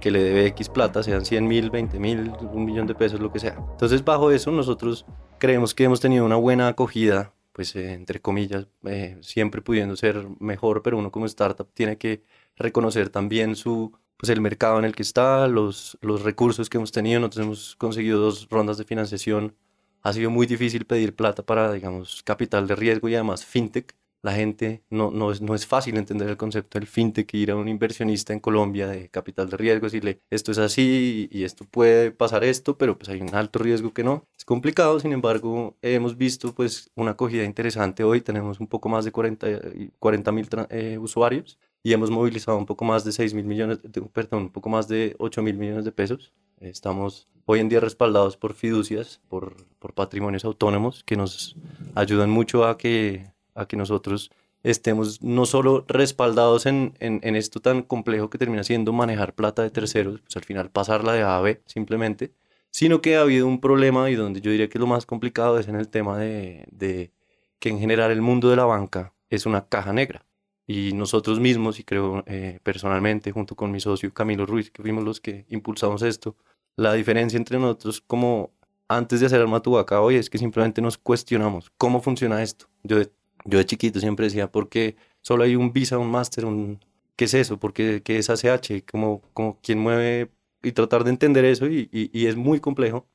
que 0.00 0.10
le 0.10 0.22
debe 0.22 0.46
X 0.46 0.68
plata, 0.68 1.02
sean 1.02 1.24
100 1.24 1.48
mil, 1.48 1.70
20 1.70 1.98
mil, 1.98 2.32
un 2.52 2.64
millón 2.64 2.86
de 2.86 2.94
pesos, 2.94 3.20
lo 3.20 3.32
que 3.32 3.40
sea. 3.40 3.56
Entonces, 3.72 4.04
bajo 4.04 4.30
eso, 4.30 4.50
nosotros 4.52 5.04
creemos 5.38 5.74
que 5.74 5.84
hemos 5.84 6.00
tenido 6.00 6.24
una 6.24 6.36
buena 6.36 6.68
acogida 6.68 7.32
pues 7.58 7.74
eh, 7.74 7.92
entre 7.92 8.20
comillas, 8.20 8.68
eh, 8.84 9.18
siempre 9.20 9.60
pudiendo 9.62 9.96
ser 9.96 10.28
mejor, 10.38 10.80
pero 10.80 10.96
uno 10.96 11.10
como 11.10 11.26
startup 11.26 11.68
tiene 11.74 11.98
que 11.98 12.22
reconocer 12.54 13.10
también 13.10 13.56
su, 13.56 13.98
pues 14.16 14.30
el 14.30 14.40
mercado 14.40 14.78
en 14.78 14.84
el 14.84 14.94
que 14.94 15.02
está, 15.02 15.48
los, 15.48 15.98
los 16.00 16.22
recursos 16.22 16.70
que 16.70 16.76
hemos 16.76 16.92
tenido. 16.92 17.18
Nosotros 17.18 17.44
hemos 17.44 17.74
conseguido 17.74 18.20
dos 18.20 18.48
rondas 18.48 18.78
de 18.78 18.84
financiación. 18.84 19.56
Ha 20.02 20.12
sido 20.12 20.30
muy 20.30 20.46
difícil 20.46 20.84
pedir 20.86 21.16
plata 21.16 21.42
para, 21.44 21.72
digamos, 21.72 22.22
capital 22.22 22.68
de 22.68 22.76
riesgo 22.76 23.08
y 23.08 23.16
además 23.16 23.44
fintech 23.44 23.92
la 24.22 24.32
gente 24.32 24.82
no, 24.90 25.10
no, 25.10 25.30
es, 25.30 25.40
no 25.40 25.54
es 25.54 25.66
fácil 25.66 25.96
entender 25.96 26.28
el 26.28 26.36
concepto 26.36 26.78
del 26.78 26.88
fintech, 26.88 27.32
ir 27.34 27.50
a 27.50 27.56
un 27.56 27.68
inversionista 27.68 28.32
en 28.32 28.40
Colombia 28.40 28.86
de 28.86 29.08
capital 29.10 29.48
de 29.48 29.56
riesgo, 29.56 29.86
decirle 29.86 30.20
esto 30.30 30.52
es 30.52 30.58
así 30.58 31.28
y 31.30 31.44
esto 31.44 31.64
puede 31.64 32.10
pasar 32.10 32.44
esto, 32.44 32.76
pero 32.76 32.98
pues 32.98 33.08
hay 33.08 33.20
un 33.20 33.34
alto 33.34 33.58
riesgo 33.58 33.92
que 33.92 34.04
no. 34.04 34.26
Es 34.36 34.44
complicado, 34.44 34.98
sin 35.00 35.12
embargo, 35.12 35.76
hemos 35.82 36.16
visto 36.16 36.54
pues 36.54 36.90
una 36.94 37.12
acogida 37.12 37.44
interesante 37.44 38.04
hoy, 38.04 38.20
tenemos 38.20 38.60
un 38.60 38.66
poco 38.66 38.88
más 38.88 39.04
de 39.04 39.12
40 39.12 40.32
mil 40.32 40.48
eh, 40.70 40.98
usuarios 40.98 41.58
y 41.82 41.92
hemos 41.92 42.10
movilizado 42.10 42.58
un 42.58 42.66
poco 42.66 42.84
más 42.84 43.04
de 43.04 43.12
6 43.12 43.34
mil 43.34 43.44
millones, 43.44 43.80
perdón, 44.12 44.44
un 44.44 44.50
poco 44.50 44.68
más 44.68 44.88
de 44.88 45.14
8 45.18 45.42
mil 45.42 45.56
millones 45.56 45.84
de 45.84 45.92
pesos. 45.92 46.32
Estamos 46.60 47.28
hoy 47.46 47.60
en 47.60 47.68
día 47.68 47.80
respaldados 47.80 48.36
por 48.36 48.54
fiducias, 48.54 49.20
por, 49.28 49.54
por 49.78 49.94
patrimonios 49.94 50.44
autónomos 50.44 51.04
que 51.04 51.16
nos 51.16 51.56
ayudan 51.94 52.30
mucho 52.30 52.66
a 52.66 52.76
que 52.76 53.32
a 53.58 53.66
que 53.66 53.76
nosotros 53.76 54.30
estemos 54.62 55.22
no 55.22 55.46
solo 55.46 55.84
respaldados 55.88 56.66
en, 56.66 56.94
en, 57.00 57.36
esto 57.36 57.60
tan 57.60 57.82
complejo 57.82 58.28
que 58.28 58.38
termina 58.38 58.64
siendo 58.64 58.92
manejar 58.92 59.34
plata 59.34 59.62
de 59.62 59.70
terceros, 59.70 60.20
pues 60.20 60.36
al 60.36 60.44
final 60.44 60.70
pasarla 60.70 61.12
de 61.12 61.22
A 61.22 61.36
a 61.36 61.40
B 61.40 61.62
simplemente, 61.66 62.32
sino 62.70 63.00
que 63.00 63.16
ha 63.16 63.22
habido 63.22 63.46
un 63.46 63.60
problema 63.60 64.10
y 64.10 64.14
donde 64.14 64.40
yo 64.40 64.50
diría 64.50 64.68
que 64.68 64.78
lo 64.78 64.86
más 64.86 65.06
complicado 65.06 65.58
es 65.58 65.68
en 65.68 65.76
el 65.76 65.88
tema 65.88 66.18
de, 66.18 66.66
de 66.70 67.12
que 67.60 67.68
en 67.68 67.78
general 67.78 68.10
el 68.10 68.22
mundo 68.22 68.50
de 68.50 68.56
la 68.56 68.64
banca 68.64 69.14
es 69.30 69.46
una 69.46 69.66
caja 69.68 69.92
negra. 69.92 70.24
Y 70.66 70.92
nosotros 70.92 71.40
mismos, 71.40 71.80
y 71.80 71.84
creo 71.84 72.22
eh, 72.26 72.58
personalmente, 72.62 73.32
junto 73.32 73.56
con 73.56 73.70
mi 73.70 73.80
socio 73.80 74.12
Camilo 74.12 74.44
Ruiz, 74.44 74.70
que 74.70 74.82
fuimos 74.82 75.02
los 75.02 75.18
que 75.20 75.46
impulsamos 75.48 76.02
esto, 76.02 76.36
la 76.76 76.92
diferencia 76.92 77.38
entre 77.38 77.58
nosotros 77.58 78.02
como 78.06 78.52
antes 78.88 79.20
de 79.20 79.26
hacer 79.26 79.40
Arma 79.40 79.60
tu 79.60 79.72
Vaca 79.72 80.00
hoy 80.00 80.16
es 80.16 80.30
que 80.30 80.38
simplemente 80.38 80.80
nos 80.80 80.96
cuestionamos 80.98 81.70
cómo 81.76 82.00
funciona 82.00 82.42
esto. 82.42 82.66
Yo 82.82 82.98
yo 83.44 83.58
de 83.58 83.66
chiquito 83.66 84.00
siempre 84.00 84.26
decía, 84.26 84.50
¿por 84.50 84.68
qué 84.68 84.96
solo 85.20 85.44
hay 85.44 85.56
un 85.56 85.72
Visa, 85.72 85.98
un 85.98 86.10
Master, 86.10 86.44
un... 86.44 86.80
¿Qué 87.16 87.24
es 87.24 87.34
eso? 87.34 87.58
¿Por 87.58 87.72
qué, 87.72 88.02
qué 88.04 88.18
es 88.18 88.30
ACH? 88.30 88.84
¿Cómo, 88.90 89.22
cómo, 89.32 89.58
¿Quién 89.62 89.78
mueve? 89.80 90.30
Y 90.62 90.72
tratar 90.72 91.04
de 91.04 91.10
entender 91.10 91.44
eso 91.44 91.66
y, 91.66 91.88
y, 91.92 92.10
y 92.18 92.26
es 92.26 92.36
muy 92.36 92.60
complejo. 92.60 93.06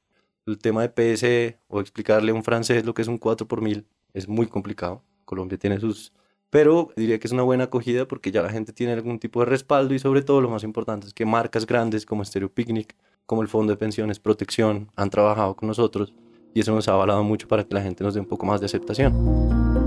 El 0.46 0.58
tema 0.58 0.82
de 0.86 0.90
PSE 0.90 1.58
o 1.68 1.80
explicarle 1.80 2.32
a 2.32 2.36
un 2.36 2.44
francés 2.44 2.86
lo 2.86 2.94
que 2.94 3.02
es 3.02 3.08
un 3.08 3.18
4 3.18 3.48
por 3.48 3.62
mil 3.62 3.86
es 4.14 4.28
muy 4.28 4.48
complicado. 4.48 5.04
Colombia 5.26 5.58
tiene 5.58 5.80
sus... 5.80 6.14
Pero 6.50 6.90
diría 6.96 7.18
que 7.18 7.28
es 7.28 7.34
una 7.34 7.44
buena 7.44 7.66
acogida 7.66 8.08
porque 8.08 8.32
ya 8.32 8.44
la 8.44 8.50
gente 8.50 8.74
tiene 8.74 8.94
algún 8.94 9.20
tipo 9.20 9.40
de 9.40 9.48
respaldo 9.48 9.94
y 9.94 10.00
sobre 10.00 10.22
todo 10.22 10.40
lo 10.40 10.50
más 10.50 10.64
importante 10.64 11.08
es 11.08 11.14
que 11.14 11.26
marcas 11.26 11.66
grandes 11.66 12.06
como 12.06 12.24
Stereo 12.24 12.50
Picnic, 12.50 12.96
como 13.26 13.42
el 13.42 13.48
Fondo 13.48 13.74
de 13.74 13.78
Pensiones 13.78 14.20
Protección 14.20 14.92
han 14.96 15.10
trabajado 15.10 15.56
con 15.56 15.68
nosotros 15.68 16.14
y 16.54 16.60
eso 16.60 16.74
nos 16.76 16.88
ha 16.88 16.94
avalado 16.94 17.24
mucho 17.24 17.48
para 17.48 17.64
que 17.64 17.74
la 17.74 17.82
gente 17.82 18.04
nos 18.04 18.14
dé 18.14 18.20
un 18.20 18.28
poco 18.28 18.46
más 18.46 18.60
de 18.60 18.68
aceptación. 18.68 19.83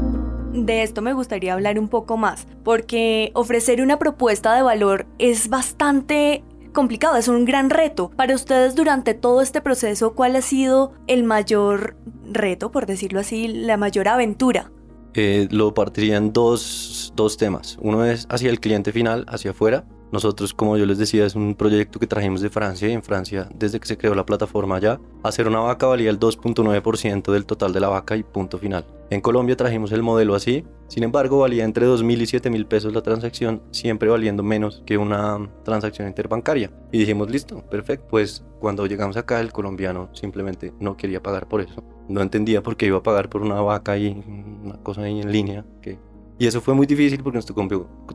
De 0.57 0.83
esto 0.83 1.03
me 1.03 1.13
gustaría 1.13 1.53
hablar 1.53 1.79
un 1.79 1.89
poco 1.89 2.17
más, 2.17 2.47
porque 2.65 3.31
ofrecer 3.35 3.83
una 3.83 3.99
propuesta 3.99 4.55
de 4.55 4.63
valor 4.63 5.07
es 5.19 5.49
bastante 5.49 6.43
complicado, 6.73 7.17
es 7.17 7.29
un 7.29 7.45
gran 7.45 7.69
reto. 7.69 8.11
Para 8.17 8.35
ustedes 8.35 8.75
durante 8.75 9.13
todo 9.13 9.43
este 9.43 9.61
proceso, 9.61 10.15
¿cuál 10.15 10.35
ha 10.35 10.41
sido 10.41 10.95
el 11.09 11.25
mayor 11.25 11.97
reto, 12.25 12.71
por 12.71 12.87
decirlo 12.87 13.21
así, 13.21 13.49
la 13.49 13.77
mayor 13.77 14.09
aventura? 14.09 14.73
Eh, 15.13 15.47
lo 15.51 15.75
partiría 15.75 16.17
en 16.17 16.33
dos, 16.33 17.13
dos 17.15 17.37
temas. 17.37 17.77
Uno 17.83 18.07
es 18.07 18.27
hacia 18.31 18.49
el 18.49 18.59
cliente 18.59 18.93
final, 18.93 19.27
hacia 19.29 19.51
afuera, 19.51 19.85
nosotros, 20.13 20.55
como 20.55 20.77
yo 20.77 20.87
les 20.87 20.99
decía, 20.99 21.27
es 21.27 21.35
un 21.35 21.55
proyecto 21.55 21.99
que 21.99 22.07
trajimos 22.07 22.41
de 22.41 22.51
Francia 22.51 22.89
y 22.89 22.93
en 22.93 23.03
Francia, 23.03 23.49
desde 23.55 23.81
que 23.81 23.89
se 23.89 23.99
creó 23.99 24.15
la 24.15 24.25
plataforma 24.25 24.79
ya, 24.79 25.01
hacer 25.23 25.49
una 25.49 25.61
vaca 25.61 25.87
valía 25.87 26.11
el 26.11 26.21
2.9% 26.21 27.33
del 27.33 27.47
total 27.47 27.73
de 27.73 27.81
la 27.81 27.89
vaca 27.89 28.17
y 28.17 28.23
punto 28.23 28.59
final. 28.59 28.87
En 29.11 29.21
Colombia 29.21 29.57
trajimos 29.57 29.93
el 29.93 30.03
modelo 30.03 30.35
así, 30.35 30.65
sin 30.89 31.05
embargo 31.05 31.39
valía 31.39 31.65
entre 31.65 31.87
2.000 31.87 32.21
y 32.21 32.39
7.000 32.39 32.67
pesos 32.67 32.93
la 32.93 33.03
transacción, 33.03 33.63
siempre 33.71 34.09
valiendo 34.09 34.43
menos 34.43 34.83
que 34.85 34.99
una 34.99 35.49
transacción 35.65 36.09
interbancaria. 36.09 36.73
Y 36.93 36.99
dijimos, 36.99 37.31
listo, 37.31 37.63
perfecto. 37.69 38.07
Pues 38.09 38.45
cuando 38.59 38.87
llegamos 38.87 39.17
acá 39.17 39.41
el 39.41 39.53
colombiano 39.53 40.09
simplemente 40.13 40.73
no 40.81 40.97
quería 40.97 41.23
pagar 41.23 41.47
por 41.49 41.61
eso. 41.61 41.85
No 42.09 42.21
entendía 42.21 42.63
por 42.63 42.77
qué 42.77 42.87
iba 42.87 42.99
a 42.99 43.03
pagar 43.03 43.29
por 43.29 43.43
una 43.43 43.61
vaca 43.61 43.97
y 43.97 44.23
una 44.65 44.77
cosa 44.83 45.03
ahí 45.03 45.21
en 45.21 45.31
línea 45.31 45.65
que 45.83 45.99
y 46.38 46.47
eso 46.47 46.61
fue 46.61 46.75
muy 46.75 46.87
difícil 46.87 47.23
porque 47.23 47.37
nos 47.37 47.47
tocó, 47.47 47.66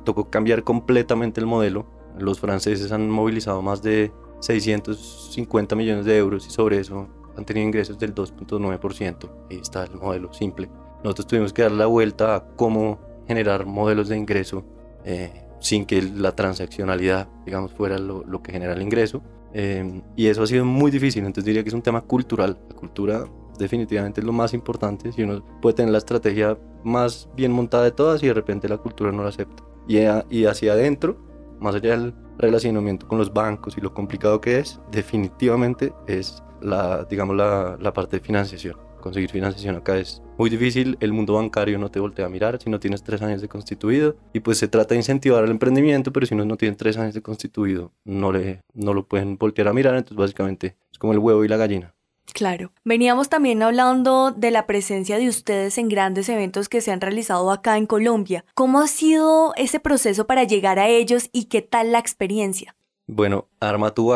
tocó 0.04 0.30
cambiar 0.30 0.64
completamente 0.64 1.40
el 1.40 1.48
modelo. 1.48 1.86
Los 2.20 2.40
franceses 2.40 2.92
han 2.92 3.10
movilizado 3.10 3.62
más 3.62 3.82
de 3.82 4.12
650 4.42 5.76
millones 5.76 6.06
de 6.06 6.18
euros 6.18 6.46
y 6.46 6.52
sobre 6.52 6.80
eso 6.80 7.08
han 7.36 7.46
tenido 7.46 7.66
ingresos 7.66 7.98
del 7.98 8.14
2.9%. 8.14 9.30
Ahí 9.50 9.58
está 9.58 9.84
el 9.86 9.96
modelo 9.96 10.32
simple. 10.34 10.70
Nosotros 11.04 11.28
tuvimos 11.28 11.54
que 11.54 11.64
dar 11.64 11.72
la 11.72 11.88
vuelta 11.88 12.36
a 12.36 12.44
cómo 12.56 13.00
generar 13.28 13.66
modelos 13.66 14.10
de 14.10 14.18
ingreso 14.18 14.64
eh, 15.04 15.48
sin 15.60 15.86
que 15.86 16.02
la 16.02 16.36
transaccionalidad, 16.36 17.28
digamos, 17.46 17.72
fuera 17.74 17.98
lo, 17.98 18.24
lo 18.26 18.44
que 18.44 18.52
genera 18.52 18.74
el 18.74 18.82
ingreso. 18.82 19.24
Eh, 19.54 20.02
y 20.16 20.28
eso 20.28 20.44
ha 20.44 20.48
sido 20.48 20.64
muy 20.64 20.92
difícil, 20.92 21.26
entonces 21.26 21.46
diría 21.46 21.64
que 21.64 21.70
es 21.70 21.76
un 21.76 21.82
tema 21.82 22.02
cultural. 22.02 22.60
La 22.70 22.76
cultura 22.76 23.26
definitivamente 23.62 24.22
es 24.22 24.26
lo 24.26 24.34
más 24.34 24.54
importante. 24.54 25.12
Si 25.12 25.24
uno 25.24 25.44
puede 25.62 25.76
tener 25.76 25.92
la 25.92 25.98
estrategia 25.98 26.58
más 26.84 27.30
bien 27.36 27.52
montada 27.52 27.84
de 27.84 27.92
todas 27.92 28.22
y 28.24 28.28
de 28.28 28.34
repente 28.34 28.68
la 28.68 28.78
cultura 28.78 29.12
no 29.12 29.24
la 29.24 29.30
acepta. 29.30 29.64
Y, 29.88 30.46
hacia 30.46 30.74
adentro, 30.74 31.18
más 31.60 31.76
allá 31.76 31.92
del 31.92 32.14
relacionamiento 32.38 33.08
con 33.08 33.18
los 33.18 33.34
bancos 33.34 33.78
y 33.78 33.82
lo 33.82 33.94
complicado 33.94 34.42
que 34.42 34.60
es, 34.60 34.80
definitivamente 34.92 35.94
es 36.08 36.44
la, 36.62 37.06
digamos, 37.06 37.36
la 37.36 37.94
parte 37.94 38.18
de 38.18 38.24
financiación. 38.24 38.78
Conseguir 39.02 39.32
financiación 39.32 39.76
acá 39.76 39.98
es 39.98 40.22
muy 40.38 40.50
difícil, 40.50 40.96
el 41.02 41.12
mundo 41.12 41.34
bancario 41.34 41.78
no 41.78 41.90
te 41.90 42.00
voltea 42.00 42.28
a 42.28 42.30
mirar 42.30 42.62
si 42.62 42.70
no 42.70 42.80
tienes 42.80 43.04
tres 43.04 43.22
años 43.22 43.42
de 43.42 43.50
constituido 43.50 44.16
y 44.32 44.40
pues 44.40 44.60
se 44.60 44.68
trata 44.68 44.94
de 44.94 45.00
incentivar 45.00 45.44
el 45.44 45.52
emprendimiento, 45.52 46.14
pero 46.14 46.26
si 46.26 46.36
uno 46.36 46.46
no 46.46 46.56
tiene 46.56 46.76
tres 46.76 46.98
años 46.98 47.14
de 47.14 47.22
constituido 47.22 47.92
no, 48.06 48.32
le, 48.32 48.62
no 48.74 48.94
lo 48.94 49.08
pueden 49.08 49.38
voltear 49.38 49.68
a 49.68 49.74
mirar, 49.74 49.96
entonces 49.96 50.18
básicamente 50.18 50.78
es 50.92 51.00
como 51.00 51.14
el 51.14 51.20
huevo 51.20 51.44
y 51.44 51.48
la 51.48 51.58
gallina. 51.58 51.94
Claro. 52.34 52.72
Veníamos 52.84 53.30
también 53.30 53.62
hablando 53.64 54.32
de 54.32 54.52
la 54.52 54.68
presencia 54.68 55.18
de 55.18 55.28
ustedes 55.28 55.78
en 55.78 55.90
grandes 55.90 56.30
eventos 56.30 56.70
que 56.70 56.82
se 56.82 56.92
han 56.92 57.02
realizado 57.02 57.52
acá 57.52 57.78
en 57.78 57.86
Colombia. 57.86 58.46
¿Cómo 58.54 58.80
ha 58.80 58.88
sido 58.88 59.54
ese 59.56 59.80
proceso 59.80 60.28
para 60.28 60.44
llegar 60.44 60.80
a 60.80 60.88
ellos 60.88 61.30
y 61.32 61.46
qué 61.46 61.62
tal 61.62 61.92
la 61.92 62.00
experiencia? 62.00 62.76
Bueno, 63.08 63.48
Arma 63.60 63.94
tu 63.94 64.14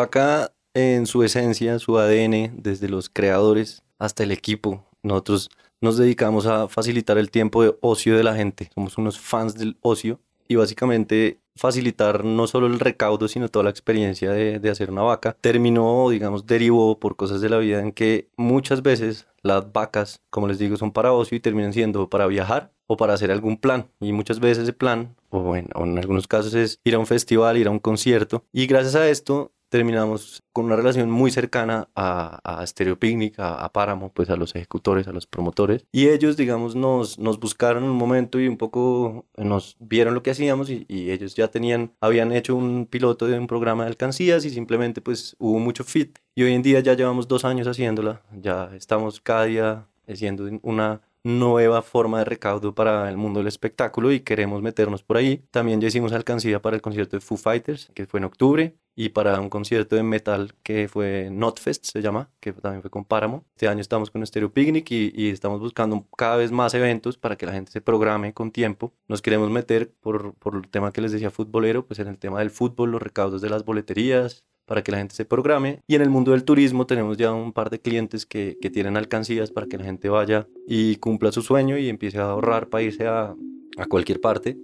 en 0.73 1.05
su 1.05 1.23
esencia, 1.23 1.79
su 1.79 1.97
ADN, 1.97 2.51
desde 2.61 2.89
los 2.89 3.09
creadores 3.09 3.83
hasta 3.97 4.23
el 4.23 4.31
equipo, 4.31 4.83
nosotros 5.03 5.49
nos 5.81 5.97
dedicamos 5.97 6.47
a 6.47 6.67
facilitar 6.67 7.17
el 7.17 7.31
tiempo 7.31 7.63
de 7.63 7.75
ocio 7.81 8.17
de 8.17 8.23
la 8.23 8.35
gente. 8.35 8.69
Somos 8.73 8.97
unos 8.97 9.19
fans 9.19 9.55
del 9.55 9.77
ocio 9.81 10.19
y 10.47 10.55
básicamente 10.55 11.39
facilitar 11.55 12.25
no 12.25 12.47
solo 12.47 12.67
el 12.67 12.79
recaudo, 12.79 13.27
sino 13.27 13.49
toda 13.49 13.63
la 13.63 13.69
experiencia 13.69 14.31
de, 14.31 14.59
de, 14.59 14.69
hacer 14.69 14.91
una 14.91 15.03
vaca, 15.03 15.37
terminó, 15.39 16.09
digamos, 16.09 16.45
derivó 16.45 16.99
por 16.99 17.15
cosas 17.15 17.41
de 17.41 17.49
la 17.49 17.57
vida 17.57 17.79
en 17.79 17.93
que 17.93 18.27
muchas 18.35 18.81
veces 18.81 19.27
las 19.41 19.71
vacas, 19.71 20.21
como 20.29 20.47
les 20.47 20.59
digo, 20.59 20.75
son 20.75 20.91
para 20.91 21.13
ocio 21.13 21.37
y 21.37 21.39
terminan 21.39 21.71
siendo 21.71 22.09
para 22.09 22.27
viajar 22.27 22.71
o 22.87 22.97
para 22.97 23.13
hacer 23.13 23.31
algún 23.31 23.57
plan. 23.57 23.87
Y 23.99 24.11
muchas 24.11 24.39
veces 24.39 24.63
ese 24.63 24.73
plan, 24.73 25.15
o 25.29 25.39
bueno, 25.39 25.69
en 25.75 25.97
algunos 25.97 26.27
casos 26.27 26.53
es 26.55 26.79
ir 26.83 26.95
a 26.95 26.99
un 26.99 27.07
festival, 27.07 27.57
ir 27.57 27.67
a 27.67 27.71
un 27.71 27.79
concierto. 27.79 28.43
Y 28.51 28.67
gracias 28.67 28.95
a 28.95 29.07
esto 29.07 29.51
terminamos 29.75 30.41
con 30.53 30.63
una 30.63 30.77
relación 30.77 31.11
muy 31.11 31.31
cercana 31.31 31.89
a, 31.95 32.39
a 32.45 32.65
Stereo 32.65 32.97
Picnic, 32.97 33.37
a, 33.39 33.55
a, 33.55 33.73
Páramo, 33.73 34.09
pues 34.13 34.29
a 34.29 34.37
los 34.37 34.55
ejecutores, 34.55 35.05
a 35.09 35.11
los 35.11 35.27
promotores. 35.27 35.85
Y 35.91 36.07
ellos, 36.07 36.37
digamos, 36.37 36.77
nos, 36.77 37.19
nos 37.19 37.41
buscaron 37.41 37.83
un 37.83 37.97
momento 37.97 38.39
y 38.39 38.47
un 38.47 38.55
poco 38.55 39.25
nos 39.35 39.75
vieron 39.79 40.13
lo 40.13 40.23
que 40.23 40.31
hacíamos 40.31 40.69
y, 40.69 40.85
y, 40.87 41.11
ellos 41.11 41.35
ya 41.35 41.49
tenían, 41.49 41.91
habían 41.99 42.31
hecho 42.31 42.55
un 42.55 42.85
piloto 42.85 43.27
de 43.27 43.37
un 43.37 43.47
programa 43.47 43.83
de 43.83 43.89
alcancías 43.89 44.45
y 44.45 44.49
simplemente 44.49 45.01
pues 45.01 45.35
hubo 45.39 45.59
mucho 45.59 45.83
fit. 45.83 46.19
Y 46.35 46.43
hoy 46.43 46.53
en 46.53 46.61
día 46.61 46.79
ya 46.79 46.93
llevamos 46.93 47.27
dos 47.27 47.43
años 47.43 47.67
haciéndola, 47.67 48.21
ya 48.31 48.71
estamos 48.75 49.19
cada 49.19 49.43
día 49.43 49.87
haciendo 50.07 50.49
una 50.61 51.01
nueva 51.25 51.81
forma 51.81 52.19
de 52.19 52.25
recaudo 52.25 52.75
para 52.75 53.09
el 53.09 53.17
mundo 53.17 53.39
del 53.39 53.47
espectáculo 53.47 54.11
y 54.11 54.21
queremos 54.21 54.61
meternos 54.61 55.03
por 55.03 55.17
ahí. 55.17 55.43
También 55.51 55.81
ya 55.81 55.87
hicimos 55.87 56.13
alcancía 56.13 56.61
para 56.61 56.77
el 56.77 56.81
concierto 56.81 57.17
de 57.17 57.21
Foo 57.21 57.35
Fighters, 57.35 57.91
que 57.93 58.05
fue 58.05 58.19
en 58.19 58.25
octubre, 58.25 58.75
y 58.95 59.09
para 59.09 59.39
un 59.39 59.49
concierto 59.49 59.95
de 59.95 60.03
metal 60.03 60.53
que 60.63 60.87
fue 60.87 61.29
Notfest, 61.31 61.85
se 61.85 62.01
llama, 62.01 62.29
que 62.39 62.53
también 62.53 62.81
fue 62.81 62.89
con 62.89 63.03
Páramo. 63.03 63.43
Este 63.55 63.67
año 63.67 63.81
estamos 63.81 64.09
con 64.09 64.25
Stereo 64.25 64.51
Picnic 64.51 64.89
y, 64.91 65.11
y, 65.13 65.29
estamos 65.29 65.59
buscando 65.59 66.05
cada 66.17 66.37
vez 66.37 66.51
más 66.51 66.73
eventos 66.73 67.17
para 67.17 67.35
que 67.35 67.45
la 67.45 67.51
gente 67.51 67.71
se 67.71 67.81
programe 67.81 68.33
con 68.33 68.51
tiempo. 68.51 68.93
Nos 69.07 69.21
queremos 69.21 69.49
meter 69.49 69.91
por, 70.01 70.33
por 70.35 70.55
el 70.55 70.67
tema 70.69 70.91
que 70.91 71.01
les 71.01 71.11
decía 71.11 71.29
futbolero, 71.29 71.85
pues 71.85 71.99
en 71.99 72.07
el 72.07 72.17
tema 72.17 72.39
del 72.39 72.51
fútbol, 72.51 72.91
los 72.91 73.01
recaudos 73.01 73.41
de 73.41 73.49
las 73.49 73.65
boleterías, 73.65 74.45
para 74.65 74.83
que 74.83 74.91
la 74.91 74.97
gente 74.97 75.13
se 75.13 75.25
programe. 75.25 75.81
Y 75.87 75.95
en 75.95 76.01
el 76.01 76.09
mundo 76.09 76.31
del 76.31 76.43
turismo 76.43 76.87
tenemos 76.87 77.17
ya 77.17 77.33
un 77.33 77.53
par 77.53 77.69
de 77.69 77.79
clientes 77.79 78.25
que, 78.25 78.57
que 78.61 78.69
tienen 78.69 78.97
alcancías 78.97 79.51
para 79.51 79.67
que 79.67 79.77
la 79.77 79.83
gente 79.83 80.09
vaya 80.09 80.47
y 80.67 80.95
cumpla 80.97 81.31
su 81.31 81.41
sueño 81.41 81.77
y 81.77 81.89
empiece 81.89 82.17
a 82.17 82.29
ahorrar 82.29 82.69
para 82.69 82.83
irse 82.83 83.05
a, 83.05 83.35
a 83.77 83.85
cualquier 83.87 84.21
parte. 84.21 84.57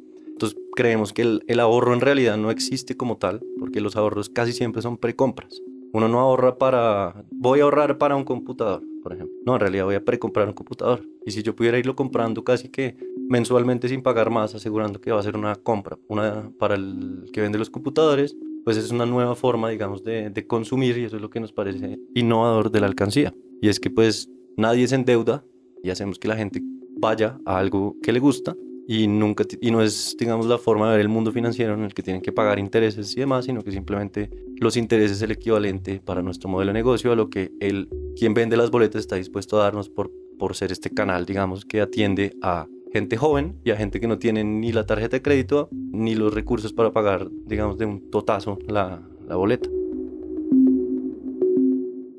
Creemos 0.75 1.13
que 1.13 1.21
el, 1.23 1.43
el, 1.47 1.59
ahorro 1.59 1.93
en 1.93 2.01
realidad 2.01 2.37
no 2.37 2.51
existe 2.51 2.95
como 2.95 3.17
tal, 3.17 3.41
porque 3.59 3.81
los 3.81 3.95
ahorros 3.95 4.29
casi 4.29 4.53
siempre 4.53 4.81
son 4.81 4.97
precompras. 4.97 5.61
Uno 5.93 6.07
no 6.07 6.19
ahorra 6.19 6.57
para, 6.57 7.25
voy 7.31 7.59
a 7.59 7.63
ahorrar 7.63 7.97
para 7.97 8.15
un 8.15 8.23
computador, 8.23 8.81
por 9.03 9.13
ejemplo. 9.13 9.35
No, 9.45 9.55
en 9.55 9.59
realidad 9.59 9.85
voy 9.85 9.95
a 9.95 10.05
precomprar 10.05 10.47
un 10.47 10.53
computador. 10.53 11.03
Y 11.25 11.31
si 11.31 11.43
yo 11.43 11.55
pudiera 11.55 11.77
irlo 11.77 11.95
comprando 11.95 12.43
casi 12.43 12.69
que 12.69 12.95
mensualmente 13.29 13.89
sin 13.89 14.01
pagar 14.01 14.29
más, 14.29 14.55
asegurando 14.55 15.01
que 15.01 15.11
va 15.11 15.19
a 15.19 15.23
ser 15.23 15.35
una 15.35 15.55
compra, 15.55 15.97
una 16.07 16.49
para 16.57 16.75
el 16.75 17.29
que 17.33 17.41
vende 17.41 17.57
los 17.57 17.69
computadores, 17.69 18.37
pues 18.63 18.77
es 18.77 18.91
una 18.91 19.05
nueva 19.05 19.35
forma, 19.35 19.69
digamos, 19.69 20.03
de, 20.03 20.29
de, 20.29 20.47
consumir 20.47 20.97
y 20.97 21.05
eso 21.05 21.17
es 21.17 21.21
lo 21.21 21.29
que 21.29 21.39
nos 21.39 21.51
parece 21.51 21.99
innovador 22.15 22.71
de 22.71 22.79
la 22.79 22.87
alcancía. 22.87 23.33
Y 23.61 23.67
es 23.67 23.79
que 23.79 23.89
pues 23.89 24.29
nadie 24.55 24.87
se 24.87 24.95
endeuda 24.95 25.43
y 25.83 25.89
hacemos 25.89 26.19
que 26.19 26.27
la 26.27 26.37
gente 26.37 26.61
vaya 26.97 27.39
a 27.45 27.57
algo 27.57 27.97
que 28.01 28.13
le 28.13 28.19
gusta 28.19 28.55
y, 28.87 29.07
nunca, 29.07 29.45
y 29.59 29.71
no 29.71 29.81
es, 29.81 30.15
digamos, 30.19 30.45
la 30.45 30.57
forma 30.57 30.87
de 30.87 30.97
ver 30.97 31.01
el 31.01 31.09
mundo 31.09 31.31
financiero 31.31 31.73
en 31.73 31.83
el 31.83 31.93
que 31.93 32.03
tienen 32.03 32.21
que 32.21 32.31
pagar 32.31 32.59
intereses 32.59 33.15
y 33.15 33.19
demás, 33.19 33.45
sino 33.45 33.63
que 33.63 33.71
simplemente 33.71 34.29
los 34.59 34.77
intereses 34.77 35.17
es 35.17 35.23
el 35.23 35.31
equivalente 35.31 36.01
para 36.03 36.21
nuestro 36.21 36.49
modelo 36.49 36.69
de 36.69 36.79
negocio 36.79 37.11
a 37.11 37.15
lo 37.15 37.29
que 37.29 37.51
el, 37.59 37.89
quien 38.15 38.33
vende 38.33 38.57
las 38.57 38.71
boletas 38.71 39.01
está 39.01 39.15
dispuesto 39.15 39.59
a 39.59 39.63
darnos 39.63 39.89
por, 39.89 40.11
por 40.37 40.55
ser 40.55 40.71
este 40.71 40.89
canal, 40.89 41.25
digamos, 41.25 41.65
que 41.65 41.81
atiende 41.81 42.35
a 42.41 42.67
gente 42.93 43.15
joven 43.15 43.59
y 43.63 43.71
a 43.71 43.77
gente 43.77 43.99
que 43.99 44.07
no 44.07 44.19
tiene 44.19 44.43
ni 44.43 44.71
la 44.71 44.85
tarjeta 44.85 45.17
de 45.17 45.21
crédito 45.21 45.69
ni 45.71 46.15
los 46.15 46.33
recursos 46.33 46.73
para 46.73 46.91
pagar, 46.91 47.29
digamos, 47.45 47.77
de 47.77 47.85
un 47.85 48.09
totazo 48.09 48.59
la, 48.67 49.01
la 49.27 49.35
boleta. 49.35 49.69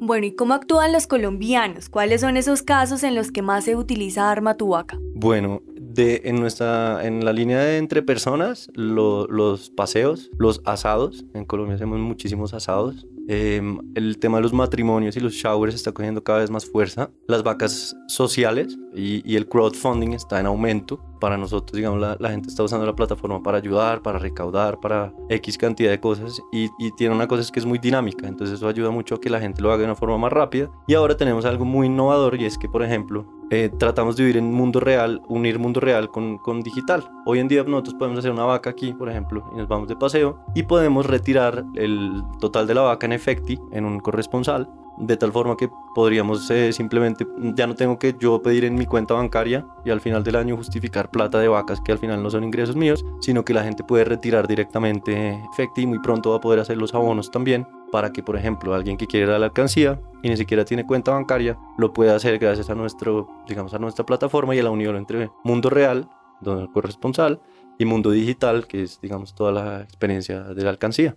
Bueno, 0.05 0.27
¿y 0.27 0.35
cómo 0.35 0.55
actúan 0.55 0.93
los 0.93 1.07
colombianos? 1.07 1.89
¿Cuáles 1.89 2.23
son 2.23 2.37
esos 2.37 2.63
casos 2.63 3.05
en 3.05 3.15
los 3.15 3.31
que 3.31 3.41
más 3.41 3.65
se 3.65 3.77
utiliza 3.77 4.33
arma 4.33 4.57
tubaca? 4.57 4.99
Bueno, 5.15 5.63
de, 5.93 6.23
en, 6.25 6.41
nuestra, 6.41 7.05
en 7.05 7.25
la 7.25 7.33
línea 7.33 7.61
de 7.61 7.79
entre 7.79 8.03
personas, 8.03 8.71
lo, 8.75 9.27
los 9.27 9.71
paseos, 9.71 10.31
los 10.39 10.61
asados, 10.65 11.25
en 11.35 11.45
Colombia 11.45 11.77
hacemos 11.77 11.99
muchísimos 11.99 12.55
asados, 12.55 13.07
Em, 13.29 13.79
el 13.95 14.19
tema 14.19 14.39
de 14.39 14.43
los 14.43 14.53
matrimonios 14.53 15.17
y 15.17 15.21
los 15.21 15.35
showers 15.35 15.75
está 15.75 15.93
cogiendo 15.93 16.25
cada 16.25 16.41
vez 16.41 16.51
más 16.51 16.67
fuerza. 16.67 17.11
Las 17.29 17.43
vacas 17.43 17.97
sociales 18.09 18.79
y, 18.95 19.23
y 19.31 19.37
el 19.37 19.49
crowdfunding 19.49 20.13
está 20.13 20.41
en 20.41 20.47
aumento. 20.47 21.01
Para 21.23 21.37
nosotros, 21.37 21.77
digamos, 21.77 22.01
la, 22.01 22.31
gente 22.31 22.49
está 22.49 22.65
usando 22.65 22.85
la 22.85 22.97
plataforma 22.97 23.41
para 23.45 23.59
ayudar, 23.59 24.03
para 24.03 24.19
recaudar, 24.19 24.81
para 24.81 25.13
X 25.29 25.57
cantidad 25.57 25.93
de 25.93 26.01
cosas 26.01 26.43
y, 26.51 26.69
y, 26.81 26.91
tiene 26.97 27.15
una 27.15 27.29
cosa 27.29 27.43
es 27.43 27.53
que 27.53 27.61
es 27.61 27.65
muy 27.65 27.79
dinámica, 27.79 28.27
entonces 28.27 28.57
eso 28.57 28.67
ayuda 28.67 28.91
mucho 28.91 29.15
a 29.15 29.21
que 29.21 29.31
la 29.31 29.39
gente 29.39 29.63
lo 29.63 29.71
haga 29.71 29.79
de 29.79 29.85
una 29.85 29.95
forma 29.95 30.19
más 30.19 30.33
rápida. 30.33 30.69
Y 30.89 30.95
ahora 30.95 31.17
tenemos 31.17 31.45
algo 31.45 31.65
muy 31.65 31.87
innovador 31.87 32.41
y 32.41 32.45
es 32.45 32.59
que, 32.59 32.69
por 32.69 32.83
ejemplo, 32.83 33.25
eh, 33.53 33.71
tratamos 33.79 34.17
de 34.17 34.25
vivir 34.25 34.39
en 34.39 34.53
mundo 34.53 34.81
real, 34.81 35.23
unir 35.29 35.61
mundo 35.61 35.79
real 35.79 36.11
con, 36.11 36.39
con, 36.39 36.61
digital. 36.61 37.09
Hoy 37.25 37.39
en 37.39 37.47
día 37.47 37.63
nosotros 37.63 37.95
podemos 37.95 38.19
hacer 38.19 38.33
una 38.33 38.45
vaca 38.45 38.71
aquí, 38.71 38.93
por 38.93 39.09
ejemplo, 39.09 39.49
y 39.55 39.59
nos 39.59 39.69
vamos 39.69 39.87
de 39.87 39.95
paseo 39.95 40.39
y 40.57 40.65
podemos 40.65 41.07
retirar 41.07 41.63
el 41.75 42.23
total 42.41 42.67
de 42.67 42.75
la 42.75 42.81
vaca 42.81 43.07
en 43.07 43.13
efecti 43.13 43.61
en 43.71 43.85
un 43.85 44.01
corresponsal, 44.01 44.69
de 45.03 45.17
tal 45.17 45.33
forma 45.33 45.57
que 45.57 45.69
podríamos 45.95 46.49
eh, 46.51 46.73
simplemente, 46.73 47.27
ya 47.57 47.67
no 47.67 47.75
tengo 47.75 47.99
que 47.99 48.15
yo 48.19 48.41
pedir 48.41 48.65
en 48.65 48.77
mi 48.77 48.87
cuenta 48.87 49.15
bancaria 49.15 49.67
y 49.85 49.91
al 49.91 50.01
final 50.01 50.23
del 50.23 50.37
año 50.37 50.57
justificar 50.57 51.11
plata 51.11 51.41
de 51.41 51.49
vacas 51.49 51.81
que 51.81 51.91
al 51.91 51.99
final 51.99 52.23
no 52.23 52.31
son 52.31 52.45
ingresos 52.45 52.77
míos, 52.77 53.05
sino 53.21 53.45
que 53.45 53.53
la 53.53 53.65
gente 53.65 53.83
puede 53.83 54.05
retirar 54.05 54.47
directamente 54.47 55.43
efecti 55.53 55.83
y 55.83 55.87
muy 55.87 55.99
pronto 55.99 56.31
va 56.31 56.37
a 56.37 56.41
poder 56.41 56.61
hacer 56.61 56.77
los 56.77 56.95
abonos 56.95 57.33
también 57.33 57.67
para 57.91 58.13
que, 58.13 58.23
por 58.23 58.37
ejemplo, 58.37 58.75
alguien 58.75 58.97
que 58.97 59.09
quiere 59.09 59.27
ir 59.27 59.33
a 59.33 59.39
la 59.41 59.47
alcancía 59.47 60.01
y 60.23 60.29
ni 60.29 60.37
siquiera 60.37 60.65
tiene 60.65 60.87
cuenta 60.87 61.11
bancaria, 61.11 61.59
lo 61.77 61.93
pueda 61.93 62.15
hacer 62.15 62.39
gracias 62.39 62.71
a, 62.71 62.75
nuestro, 62.77 63.29
digamos, 63.49 63.75
a 63.75 63.79
nuestra 63.81 64.07
plataforma 64.07 64.55
y 64.55 64.61
a 64.61 64.63
la 64.63 64.71
unión 64.71 64.97
entre 64.97 65.31
mundo 65.43 65.69
real, 65.69 66.09
donde 66.41 66.63
el 66.63 66.71
corresponsal, 66.71 67.41
y 67.79 67.85
mundo 67.85 68.11
digital, 68.11 68.67
que 68.69 68.85
es, 68.85 69.01
digamos, 69.01 69.35
toda 69.35 69.51
la 69.51 69.83
experiencia 69.83 70.43
de 70.43 70.63
la 70.63 70.71
alcancía. 70.71 71.17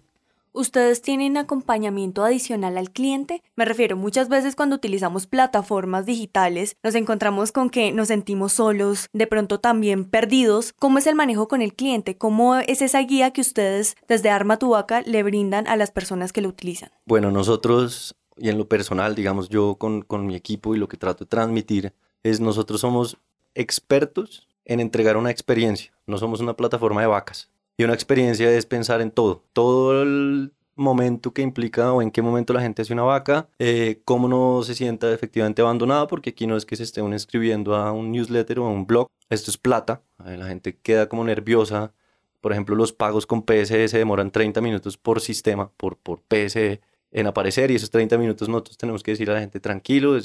¿Ustedes 0.58 1.02
tienen 1.02 1.36
acompañamiento 1.36 2.24
adicional 2.24 2.78
al 2.78 2.90
cliente? 2.90 3.44
Me 3.58 3.66
refiero, 3.66 3.98
muchas 3.98 4.30
veces 4.30 4.56
cuando 4.56 4.78
utilizamos 4.78 5.28
plataformas 5.28 6.06
digitales 6.06 6.78
nos 6.82 6.96
encontramos 6.96 7.52
con 7.52 7.70
que 7.70 7.92
nos 7.92 8.08
sentimos 8.08 8.54
solos, 8.54 9.10
de 9.12 9.28
pronto 9.28 9.60
también 9.60 10.06
perdidos. 10.06 10.72
¿Cómo 10.80 10.98
es 10.98 11.08
el 11.08 11.16
manejo 11.16 11.50
con 11.50 11.62
el 11.62 11.74
cliente? 11.74 12.18
¿Cómo 12.18 12.56
es 12.56 12.82
esa 12.82 13.02
guía 13.02 13.32
que 13.32 13.42
ustedes 13.42 13.98
desde 14.08 14.30
Arma 14.30 14.58
Tu 14.58 14.70
Vaca 14.70 15.02
le 15.02 15.24
brindan 15.24 15.68
a 15.68 15.76
las 15.76 15.92
personas 15.92 16.32
que 16.32 16.40
lo 16.40 16.48
utilizan? 16.48 16.90
Bueno, 17.06 17.32
nosotros, 17.32 18.16
y 18.38 18.48
en 18.48 18.58
lo 18.58 18.70
personal, 18.70 19.14
digamos, 19.14 19.50
yo 19.50 19.76
con, 19.76 20.04
con 20.04 20.26
mi 20.26 20.36
equipo 20.36 20.74
y 20.74 20.78
lo 20.78 20.88
que 20.88 20.96
trato 20.96 21.26
de 21.26 21.30
transmitir 21.30 21.94
es 22.24 22.40
nosotros 22.40 22.80
somos 22.80 23.18
expertos 23.56 24.48
en 24.64 24.80
entregar 24.80 25.18
una 25.18 25.32
experiencia, 25.32 25.92
no 26.08 26.18
somos 26.18 26.40
una 26.40 26.56
plataforma 26.56 27.02
de 27.02 27.08
vacas. 27.08 27.50
Y 27.78 27.84
una 27.84 27.94
experiencia 27.94 28.50
es 28.52 28.66
pensar 28.66 29.02
en 29.02 29.12
todo, 29.12 29.44
todo 29.52 30.02
el 30.02 30.54
momento 30.76 31.34
que 31.34 31.42
implica 31.42 31.94
o 31.94 32.02
en 32.02 32.12
qué 32.12 32.22
momento 32.22 32.54
la 32.54 32.62
gente 32.62 32.82
hace 32.82 32.94
una 32.94 33.04
vaca, 33.04 33.50
eh, 33.60 34.02
cómo 34.06 34.28
no 34.28 34.64
se 34.64 34.76
sienta 34.76 35.12
efectivamente 35.14 35.62
abandonada, 35.62 36.08
porque 36.08 36.32
aquí 36.32 36.48
no 36.48 36.58
es 36.58 36.66
que 36.66 36.76
se 36.76 36.84
esté 36.84 37.02
escribiendo 37.14 37.76
a 37.76 37.92
un 37.92 38.12
newsletter 38.12 38.60
o 38.60 38.66
a 38.66 38.70
un 38.70 38.86
blog, 38.86 39.08
esto 39.30 39.52
es 39.52 39.58
plata, 39.58 40.02
eh, 40.26 40.38
la 40.38 40.48
gente 40.48 40.78
queda 40.78 41.10
como 41.10 41.24
nerviosa, 41.24 41.94
por 42.42 42.52
ejemplo 42.52 42.76
los 42.76 42.94
pagos 42.94 43.26
con 43.26 43.42
PSE 43.42 43.88
se 43.88 43.98
demoran 43.98 44.32
30 44.32 44.62
minutos 44.62 44.98
por 44.98 45.22
sistema, 45.22 45.72
por, 45.78 45.98
por 45.98 46.22
PSE 46.22 46.82
en 47.12 47.28
aparecer 47.28 47.72
y 47.72 47.76
esos 47.76 47.90
30 47.90 48.18
minutos 48.18 48.50
nosotros 48.50 48.78
tenemos 48.78 49.02
que 49.02 49.12
decir 49.12 49.30
a 49.32 49.34
la 49.34 49.40
gente 49.40 49.60
tranquilo, 49.60 50.18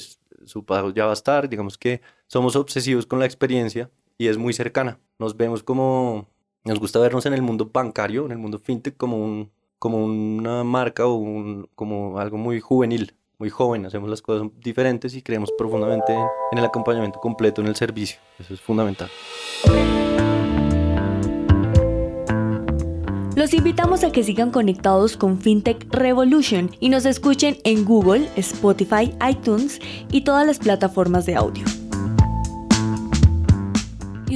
su 0.45 0.64
pago 0.64 0.90
ya 0.90 1.04
va 1.04 1.12
a 1.12 1.14
estar, 1.14 1.49
digamos 1.49 1.78
que 1.78 2.00
somos 2.26 2.57
obsesivos 2.57 3.07
con 3.07 3.19
la 3.19 3.26
experiencia 3.26 3.90
y 4.19 4.26
es 4.26 4.37
muy 4.37 4.52
cercana, 4.52 4.99
nos 5.19 5.37
vemos 5.37 5.62
como 5.62 6.28
nos 6.64 6.78
gusta 6.78 6.98
vernos 6.98 7.26
en 7.26 7.34
el 7.34 7.42
mundo 7.42 7.70
bancario, 7.72 8.26
en 8.26 8.32
el 8.32 8.38
mundo 8.38 8.58
fintech, 8.58 8.96
como, 8.96 9.16
un, 9.16 9.50
como 9.78 10.04
una 10.04 10.64
marca 10.64 11.06
o 11.06 11.14
un, 11.14 11.68
como 11.74 12.18
algo 12.18 12.36
muy 12.36 12.60
juvenil, 12.60 13.14
muy 13.38 13.50
joven. 13.50 13.86
Hacemos 13.86 14.10
las 14.10 14.22
cosas 14.22 14.48
diferentes 14.58 15.14
y 15.14 15.22
creemos 15.22 15.50
profundamente 15.56 16.12
en 16.52 16.58
el 16.58 16.64
acompañamiento 16.64 17.18
completo 17.18 17.60
en 17.60 17.68
el 17.68 17.76
servicio. 17.76 18.20
Eso 18.38 18.54
es 18.54 18.60
fundamental. 18.60 19.08
Los 23.36 23.54
invitamos 23.54 24.04
a 24.04 24.12
que 24.12 24.23
sigan 24.23 24.50
conectados 24.50 25.16
con 25.16 25.40
FinTech 25.40 25.86
Revolution 25.94 26.70
y 26.78 26.90
nos 26.90 27.06
escuchen 27.06 27.56
en 27.64 27.86
Google, 27.86 28.28
Spotify, 28.36 29.14
iTunes 29.26 29.80
y 30.10 30.23
todas 30.25 30.46
las 30.46 30.58
plataformas 30.58 31.25
de 31.25 31.36
audio. 31.36 31.64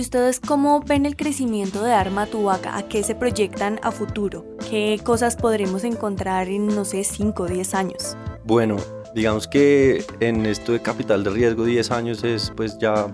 ¿Y 0.04 0.06
ustedes 0.06 0.38
cómo 0.38 0.80
ven 0.80 1.06
el 1.06 1.16
crecimiento 1.16 1.82
de 1.82 1.94
Arma 1.94 2.26
Tubaca? 2.26 2.76
¿A 2.76 2.82
qué 2.82 3.02
se 3.02 3.14
proyectan 3.14 3.80
a 3.82 3.90
futuro? 3.90 4.44
¿Qué 4.68 5.00
cosas 5.02 5.34
podremos 5.34 5.82
encontrar 5.82 6.48
en, 6.48 6.66
no 6.66 6.84
sé, 6.84 7.04
5 7.04 7.44
o 7.44 7.46
10 7.46 7.74
años? 7.74 8.14
Bueno, 8.44 8.76
digamos 9.14 9.46
que 9.46 10.04
en 10.20 10.46
esto 10.46 10.72
de 10.72 10.80
capital 10.80 11.24
de 11.24 11.30
riesgo 11.30 11.64
10 11.64 11.90
años 11.90 12.24
es 12.24 12.52
pues 12.56 12.78
ya 12.78 13.06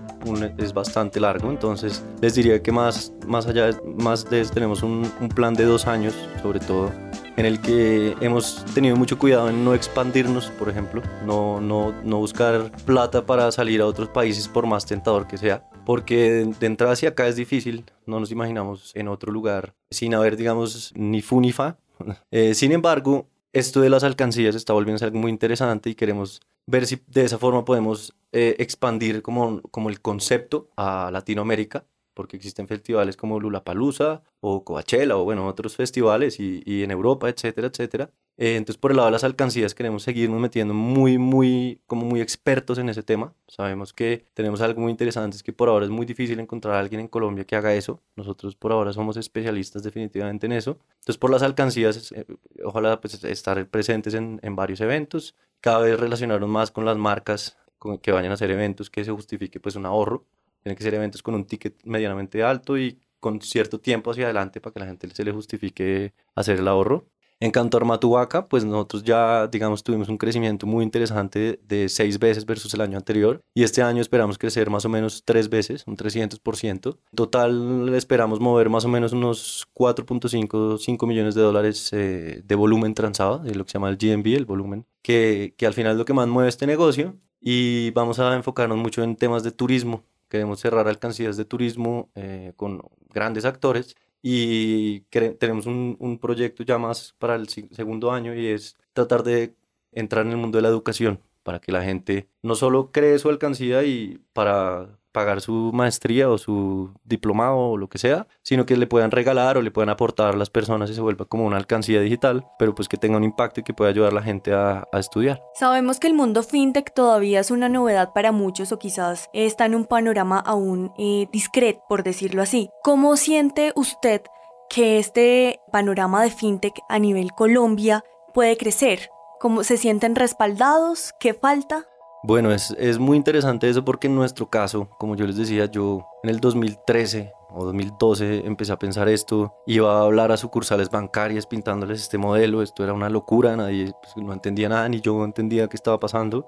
es 0.57 0.73
bastante 0.73 1.19
largo, 1.19 1.49
entonces 1.49 2.03
les 2.21 2.35
diría 2.35 2.61
que 2.61 2.71
más, 2.71 3.13
más 3.27 3.45
allá, 3.47 3.69
más 3.97 4.29
de 4.29 4.41
eso 4.41 4.53
tenemos 4.53 4.83
un, 4.83 5.09
un 5.19 5.29
plan 5.29 5.53
de 5.53 5.65
dos 5.65 5.87
años 5.87 6.13
sobre 6.41 6.59
todo 6.59 6.91
en 7.37 7.45
el 7.45 7.61
que 7.61 8.15
hemos 8.21 8.63
tenido 8.73 8.95
mucho 8.95 9.17
cuidado 9.17 9.49
en 9.49 9.63
no 9.63 9.73
expandirnos, 9.73 10.51
por 10.51 10.69
ejemplo, 10.69 11.01
no, 11.25 11.61
no, 11.61 11.93
no 12.03 12.17
buscar 12.17 12.71
plata 12.85 13.25
para 13.25 13.51
salir 13.51 13.81
a 13.81 13.87
otros 13.87 14.09
países 14.09 14.47
por 14.47 14.67
más 14.67 14.85
tentador 14.85 15.27
que 15.27 15.37
sea, 15.37 15.69
porque 15.85 16.47
de 16.59 16.67
entrada 16.67 16.93
hacia 16.93 17.09
acá 17.09 17.27
es 17.27 17.35
difícil, 17.35 17.85
no 18.05 18.19
nos 18.19 18.31
imaginamos 18.31 18.91
en 18.95 19.07
otro 19.07 19.31
lugar 19.31 19.73
sin 19.89 20.13
haber, 20.13 20.37
digamos, 20.37 20.93
ni 20.95 21.21
fu 21.21 21.41
ni 21.41 21.51
fa. 21.51 21.77
Eh, 22.31 22.55
sin 22.55 22.71
embargo, 22.71 23.27
esto 23.53 23.81
de 23.81 23.89
las 23.89 24.03
alcancías 24.03 24.55
está 24.55 24.73
volviendo 24.73 25.03
algo 25.05 25.19
muy 25.19 25.31
interesante 25.31 25.89
y 25.89 25.95
queremos 25.95 26.41
ver 26.67 26.85
si 26.85 27.01
de 27.07 27.25
esa 27.25 27.37
forma 27.37 27.65
podemos 27.65 28.15
eh, 28.31 28.55
expandir 28.59 29.21
como, 29.21 29.61
como 29.71 29.89
el 29.89 30.01
concepto 30.01 30.69
a 30.77 31.09
Latinoamérica 31.11 31.85
porque 32.13 32.37
existen 32.37 32.67
festivales 32.67 33.17
como 33.17 33.39
Lulapalooza 33.39 34.21
o 34.39 34.63
Coachella 34.63 35.17
o 35.17 35.23
bueno, 35.23 35.47
otros 35.47 35.75
festivales 35.75 36.39
y, 36.39 36.61
y 36.65 36.83
en 36.83 36.91
Europa, 36.91 37.29
etcétera, 37.29 37.67
etcétera. 37.67 38.11
Eh, 38.37 38.55
entonces, 38.55 38.79
por 38.79 38.89
el 38.89 38.97
lado 38.97 39.07
de 39.07 39.11
las 39.11 39.23
alcancías, 39.23 39.75
queremos 39.75 40.01
seguirnos 40.03 40.39
metiendo 40.39 40.73
muy, 40.73 41.17
muy, 41.17 41.81
como 41.85 42.05
muy 42.05 42.21
expertos 42.21 42.77
en 42.79 42.89
ese 42.89 43.03
tema. 43.03 43.35
Sabemos 43.47 43.93
que 43.93 44.25
tenemos 44.33 44.61
algo 44.61 44.81
muy 44.81 44.89
interesante, 44.89 45.37
es 45.37 45.43
que 45.43 45.53
por 45.53 45.69
ahora 45.69 45.85
es 45.85 45.91
muy 45.91 46.05
difícil 46.07 46.39
encontrar 46.39 46.75
a 46.75 46.79
alguien 46.79 47.01
en 47.01 47.07
Colombia 47.07 47.45
que 47.45 47.55
haga 47.55 47.75
eso. 47.75 48.01
Nosotros 48.15 48.55
por 48.55 48.71
ahora 48.71 48.93
somos 48.93 49.17
especialistas 49.17 49.83
definitivamente 49.83 50.47
en 50.47 50.53
eso. 50.53 50.79
Entonces, 51.01 51.17
por 51.17 51.29
las 51.29 51.43
alcancías, 51.43 52.11
eh, 52.13 52.25
ojalá 52.63 52.99
pues, 52.99 53.23
estar 53.23 53.67
presentes 53.67 54.13
en, 54.15 54.39
en 54.41 54.55
varios 54.55 54.81
eventos, 54.81 55.35
cada 55.59 55.79
vez 55.79 55.99
relacionarnos 55.99 56.49
más 56.49 56.71
con 56.71 56.85
las 56.85 56.97
marcas 56.97 57.57
con, 57.77 57.99
que 57.99 58.11
vayan 58.11 58.31
a 58.31 58.35
hacer 58.35 58.49
eventos 58.49 58.89
que 58.89 59.03
se 59.03 59.11
justifique 59.11 59.59
pues 59.59 59.75
un 59.75 59.85
ahorro 59.85 60.25
tienen 60.63 60.77
que 60.77 60.83
ser 60.83 60.93
eventos 60.93 61.23
con 61.23 61.35
un 61.35 61.45
ticket 61.45 61.75
medianamente 61.85 62.43
alto 62.43 62.77
y 62.77 62.99
con 63.19 63.41
cierto 63.41 63.79
tiempo 63.79 64.11
hacia 64.11 64.25
adelante 64.25 64.59
para 64.59 64.73
que 64.73 64.79
la 64.79 64.85
gente 64.87 65.09
se 65.13 65.23
le 65.23 65.31
justifique 65.31 66.13
hacer 66.35 66.59
el 66.59 66.67
ahorro. 66.67 67.07
En 67.41 67.51
cuanto 67.51 67.75
a 67.75 67.79
Armatuaca, 67.79 68.47
pues 68.47 68.63
nosotros 68.63 69.03
ya, 69.03 69.47
digamos, 69.47 69.83
tuvimos 69.83 70.09
un 70.09 70.19
crecimiento 70.19 70.67
muy 70.67 70.83
interesante 70.83 71.59
de 71.67 71.89
seis 71.89 72.19
veces 72.19 72.45
versus 72.45 72.71
el 72.75 72.81
año 72.81 72.97
anterior 72.97 73.41
y 73.55 73.63
este 73.63 73.81
año 73.81 73.99
esperamos 73.99 74.37
crecer 74.37 74.69
más 74.69 74.85
o 74.85 74.89
menos 74.89 75.23
tres 75.25 75.49
veces, 75.49 75.83
un 75.87 75.97
300%. 75.97 76.99
Total 77.15 77.95
esperamos 77.95 78.39
mover 78.39 78.69
más 78.69 78.85
o 78.85 78.89
menos 78.89 79.11
unos 79.11 79.67
4.5, 79.73 80.77
5 80.77 81.07
millones 81.07 81.33
de 81.33 81.41
dólares 81.41 81.89
eh, 81.93 82.43
de 82.45 82.55
volumen 82.55 82.93
transado, 82.93 83.39
de 83.39 83.55
lo 83.55 83.65
que 83.65 83.71
se 83.71 83.79
llama 83.79 83.89
el 83.89 83.97
GMV, 83.97 84.35
el 84.35 84.45
volumen, 84.45 84.85
que, 85.01 85.55
que 85.57 85.65
al 85.65 85.73
final 85.73 85.93
es 85.93 85.97
lo 85.97 86.05
que 86.05 86.13
más 86.13 86.27
mueve 86.27 86.47
este 86.49 86.67
negocio 86.67 87.17
y 87.41 87.89
vamos 87.91 88.19
a 88.19 88.35
enfocarnos 88.35 88.77
mucho 88.77 89.01
en 89.01 89.15
temas 89.15 89.41
de 89.43 89.51
turismo, 89.51 90.03
queremos 90.31 90.61
cerrar 90.61 90.87
alcancías 90.87 91.35
de 91.35 91.43
turismo 91.43 92.09
eh, 92.15 92.53
con 92.55 92.81
grandes 93.09 93.43
actores 93.43 93.97
y 94.21 95.01
tenemos 95.39 95.65
un, 95.65 95.97
un, 95.99 96.19
proyecto 96.19 96.63
ya 96.63 96.77
más 96.77 97.13
para 97.19 97.35
el 97.35 97.49
segundo 97.49 98.11
año 98.11 98.33
y 98.33 98.47
es 98.47 98.77
tratar 98.93 99.23
de 99.23 99.53
entrar 99.91 100.25
en 100.25 100.31
el 100.31 100.37
mundo 100.37 100.57
de 100.57 100.61
la 100.61 100.69
educación 100.69 101.19
para 101.43 101.59
que 101.59 101.73
la 101.73 101.83
gente 101.83 102.29
no 102.43 102.55
solo 102.55 102.91
cree 102.93 103.19
su 103.19 103.27
alcancía 103.27 103.83
y 103.83 104.21
para 104.31 105.00
pagar 105.11 105.41
su 105.41 105.71
maestría 105.73 106.29
o 106.29 106.37
su 106.37 106.91
diplomado 107.03 107.57
o 107.57 107.77
lo 107.77 107.89
que 107.89 107.97
sea, 107.97 108.27
sino 108.41 108.65
que 108.65 108.77
le 108.77 108.87
puedan 108.87 109.11
regalar 109.11 109.57
o 109.57 109.61
le 109.61 109.71
puedan 109.71 109.89
aportar 109.89 110.33
a 110.33 110.37
las 110.37 110.49
personas 110.49 110.89
y 110.89 110.95
se 110.95 111.01
vuelva 111.01 111.25
como 111.25 111.45
una 111.45 111.57
alcancía 111.57 112.01
digital, 112.01 112.45
pero 112.57 112.73
pues 112.75 112.87
que 112.87 112.97
tenga 112.97 113.17
un 113.17 113.23
impacto 113.23 113.59
y 113.59 113.63
que 113.63 113.73
pueda 113.73 113.91
ayudar 113.91 114.11
a 114.11 114.15
la 114.15 114.23
gente 114.23 114.53
a, 114.53 114.87
estudiar. 114.93 115.41
Sabemos 115.55 115.99
que 115.99 116.07
el 116.07 116.13
mundo 116.13 116.43
fintech 116.43 116.93
todavía 116.93 117.39
es 117.39 117.49
una 117.49 117.69
novedad 117.69 118.13
para 118.13 118.31
muchos 118.31 118.71
o 118.71 118.77
quizás 118.77 119.29
está 119.33 119.65
en 119.65 119.73
un 119.73 119.85
panorama 119.85 120.39
aún 120.39 120.93
eh, 120.97 121.27
discreto, 121.31 121.81
por 121.89 122.03
decirlo 122.03 122.43
así. 122.43 122.69
¿Cómo 122.83 123.17
siente 123.17 123.73
usted 123.75 124.21
que 124.69 124.99
este 124.99 125.59
panorama 125.71 126.21
de 126.21 126.29
fintech 126.29 126.79
a 126.87 126.99
nivel 126.99 127.31
Colombia 127.31 128.03
puede 128.33 128.57
crecer? 128.57 129.09
¿Cómo 129.39 129.63
se 129.63 129.77
sienten 129.77 130.15
respaldados? 130.15 131.13
¿Qué 131.19 131.33
falta? 131.33 131.87
Bueno, 132.23 132.51
es, 132.51 132.69
es, 132.77 132.99
muy 132.99 133.17
interesante 133.17 133.67
eso 133.67 133.83
porque 133.83 134.05
en 134.05 134.13
nuestro 134.13 134.47
caso, 134.47 134.87
como 134.99 135.15
yo 135.15 135.25
les 135.25 135.37
decía, 135.37 135.65
yo 135.65 136.05
en 136.21 136.29
el 136.29 136.39
2013 136.39 137.33
o 137.49 137.65
2012 137.65 138.45
empecé 138.45 138.71
a 138.71 138.77
pensar 138.77 139.09
esto, 139.09 139.55
iba 139.65 139.97
a 139.97 140.03
hablar 140.03 140.31
a 140.31 140.37
sucursales 140.37 140.91
bancarias 140.91 141.47
pintándoles 141.47 141.99
este 141.99 142.19
modelo, 142.19 142.61
esto 142.61 142.83
era 142.83 142.93
una 142.93 143.09
locura, 143.09 143.55
nadie 143.55 143.91
pues, 144.01 144.15
no 144.23 144.33
entendía 144.33 144.69
nada, 144.69 144.87
ni 144.87 145.01
yo 145.01 145.23
entendía 145.25 145.67
qué 145.67 145.75
estaba 145.75 145.99
pasando. 145.99 146.47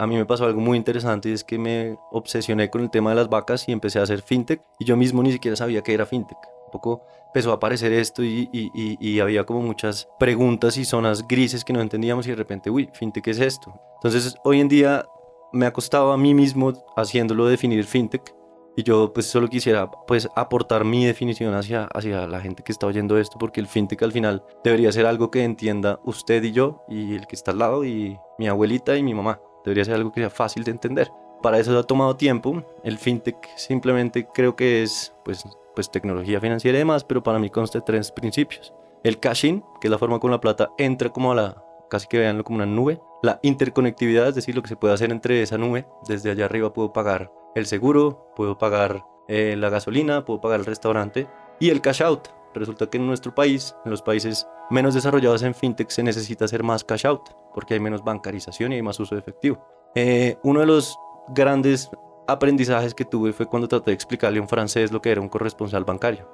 A 0.00 0.06
mí 0.08 0.16
me 0.16 0.26
pasó 0.26 0.46
algo 0.46 0.60
muy 0.60 0.76
interesante 0.76 1.30
y 1.30 1.32
es 1.32 1.44
que 1.44 1.58
me 1.58 1.96
obsesioné 2.10 2.68
con 2.68 2.82
el 2.82 2.90
tema 2.90 3.10
de 3.10 3.16
las 3.16 3.28
vacas 3.28 3.68
y 3.68 3.72
empecé 3.72 4.00
a 4.00 4.02
hacer 4.02 4.20
fintech 4.20 4.62
y 4.80 4.84
yo 4.84 4.96
mismo 4.96 5.22
ni 5.22 5.30
siquiera 5.30 5.56
sabía 5.56 5.82
qué 5.82 5.94
era 5.94 6.06
fintech. 6.06 6.53
Poco 6.74 7.02
empezó 7.28 7.52
a 7.52 7.54
aparecer 7.54 7.92
esto 7.92 8.24
y, 8.24 9.20
había 9.20 9.44
como 9.44 9.62
muchas 9.62 10.08
preguntas 10.18 10.76
y 10.76 10.84
zonas 10.84 11.28
grises 11.28 11.64
que 11.64 11.72
no 11.72 11.80
entendíamos 11.80 12.26
y 12.26 12.30
de 12.30 12.36
repente, 12.36 12.68
uy, 12.68 12.90
fintech 12.92 13.28
es 13.28 13.38
esto. 13.38 13.72
Entonces 13.98 14.34
hoy 14.42 14.60
en 14.60 14.66
día 14.66 15.06
me 15.52 15.66
ha 15.66 15.72
costado 15.72 16.10
a 16.10 16.16
mí 16.16 16.34
mismo 16.34 16.72
haciéndolo 16.96 17.46
definir 17.46 17.84
fintech 17.84 18.34
y 18.76 18.82
yo 18.82 19.12
pues 19.12 19.26
solo 19.26 19.46
quisiera 19.46 19.88
pues 19.88 20.28
aportar 20.34 20.84
mi 20.84 21.06
definición 21.06 21.54
hacia, 21.54 21.84
hacia 21.94 22.26
la 22.26 22.40
gente 22.40 22.64
que 22.64 22.72
está 22.72 22.88
oyendo 22.88 23.18
esto 23.18 23.38
porque 23.38 23.60
el 23.60 23.68
fintech 23.68 24.02
al 24.02 24.10
final 24.10 24.42
debería 24.64 24.90
ser 24.90 25.06
algo 25.06 25.30
que 25.30 25.44
entienda 25.44 26.00
usted 26.04 26.42
y 26.42 26.50
yo 26.50 26.82
y 26.88 27.14
el 27.14 27.28
que 27.28 27.36
está 27.36 27.52
al 27.52 27.60
lado 27.60 27.84
y 27.84 28.18
mi 28.36 28.48
abuelita 28.48 28.96
y 28.96 29.04
mi 29.04 29.14
mamá. 29.14 29.40
Debería 29.64 29.84
ser 29.84 29.94
algo 29.94 30.10
que 30.10 30.22
sea 30.22 30.30
fácil 30.30 30.64
de 30.64 30.72
entender. 30.72 31.08
Para 31.40 31.60
eso 31.60 31.78
ha 31.78 31.84
tomado 31.84 32.16
tiempo. 32.16 32.64
El 32.82 32.98
fintech 32.98 33.36
simplemente 33.56 34.26
creo 34.34 34.56
que 34.56 34.82
es 34.82 35.14
pues, 35.24 35.44
pues 35.74 35.90
tecnología 35.90 36.40
financiera 36.40 36.76
y 36.76 36.80
demás, 36.80 37.04
pero 37.04 37.22
para 37.22 37.38
mí 37.38 37.50
consta 37.50 37.78
de 37.78 37.84
tres 37.84 38.12
principios. 38.12 38.74
El 39.02 39.20
cashing, 39.20 39.62
que 39.80 39.88
es 39.88 39.90
la 39.90 39.98
forma 39.98 40.18
con 40.18 40.30
la 40.30 40.40
plata 40.40 40.70
entra 40.78 41.10
como 41.10 41.32
a 41.32 41.34
la, 41.34 41.64
casi 41.90 42.06
que 42.06 42.18
veanlo 42.18 42.44
como 42.44 42.56
una 42.56 42.66
nube. 42.66 43.00
La 43.22 43.38
interconectividad, 43.42 44.28
es 44.28 44.34
decir, 44.34 44.54
lo 44.54 44.62
que 44.62 44.68
se 44.68 44.76
puede 44.76 44.94
hacer 44.94 45.10
entre 45.10 45.42
esa 45.42 45.58
nube. 45.58 45.86
Desde 46.08 46.30
allá 46.30 46.46
arriba 46.46 46.72
puedo 46.72 46.92
pagar 46.92 47.30
el 47.54 47.66
seguro, 47.66 48.32
puedo 48.34 48.58
pagar 48.58 49.04
eh, 49.28 49.56
la 49.56 49.70
gasolina, 49.70 50.24
puedo 50.24 50.40
pagar 50.40 50.60
el 50.60 50.66
restaurante. 50.66 51.28
Y 51.60 51.70
el 51.70 51.80
cash 51.80 52.02
out. 52.02 52.28
Resulta 52.54 52.88
que 52.88 52.98
en 52.98 53.06
nuestro 53.06 53.34
país, 53.34 53.74
en 53.84 53.90
los 53.90 54.00
países 54.00 54.46
menos 54.70 54.94
desarrollados 54.94 55.42
en 55.42 55.54
fintech, 55.54 55.90
se 55.90 56.02
necesita 56.02 56.44
hacer 56.44 56.62
más 56.62 56.84
cash 56.84 57.06
out, 57.06 57.28
porque 57.52 57.74
hay 57.74 57.80
menos 57.80 58.04
bancarización 58.04 58.72
y 58.72 58.76
hay 58.76 58.82
más 58.82 58.98
uso 59.00 59.14
de 59.14 59.20
efectivo. 59.20 59.64
Eh, 59.94 60.38
uno 60.44 60.60
de 60.60 60.66
los 60.66 60.96
grandes 61.28 61.90
aprendizajes 62.26 62.94
que 62.94 63.04
tuve 63.04 63.32
fue 63.32 63.46
cuando 63.46 63.68
traté 63.68 63.90
de 63.90 63.94
explicarle 63.94 64.38
a 64.38 64.42
un 64.42 64.48
francés 64.48 64.92
lo 64.92 65.00
que 65.00 65.10
era 65.10 65.20
un 65.20 65.28
corresponsal 65.28 65.84
bancario. 65.84 66.28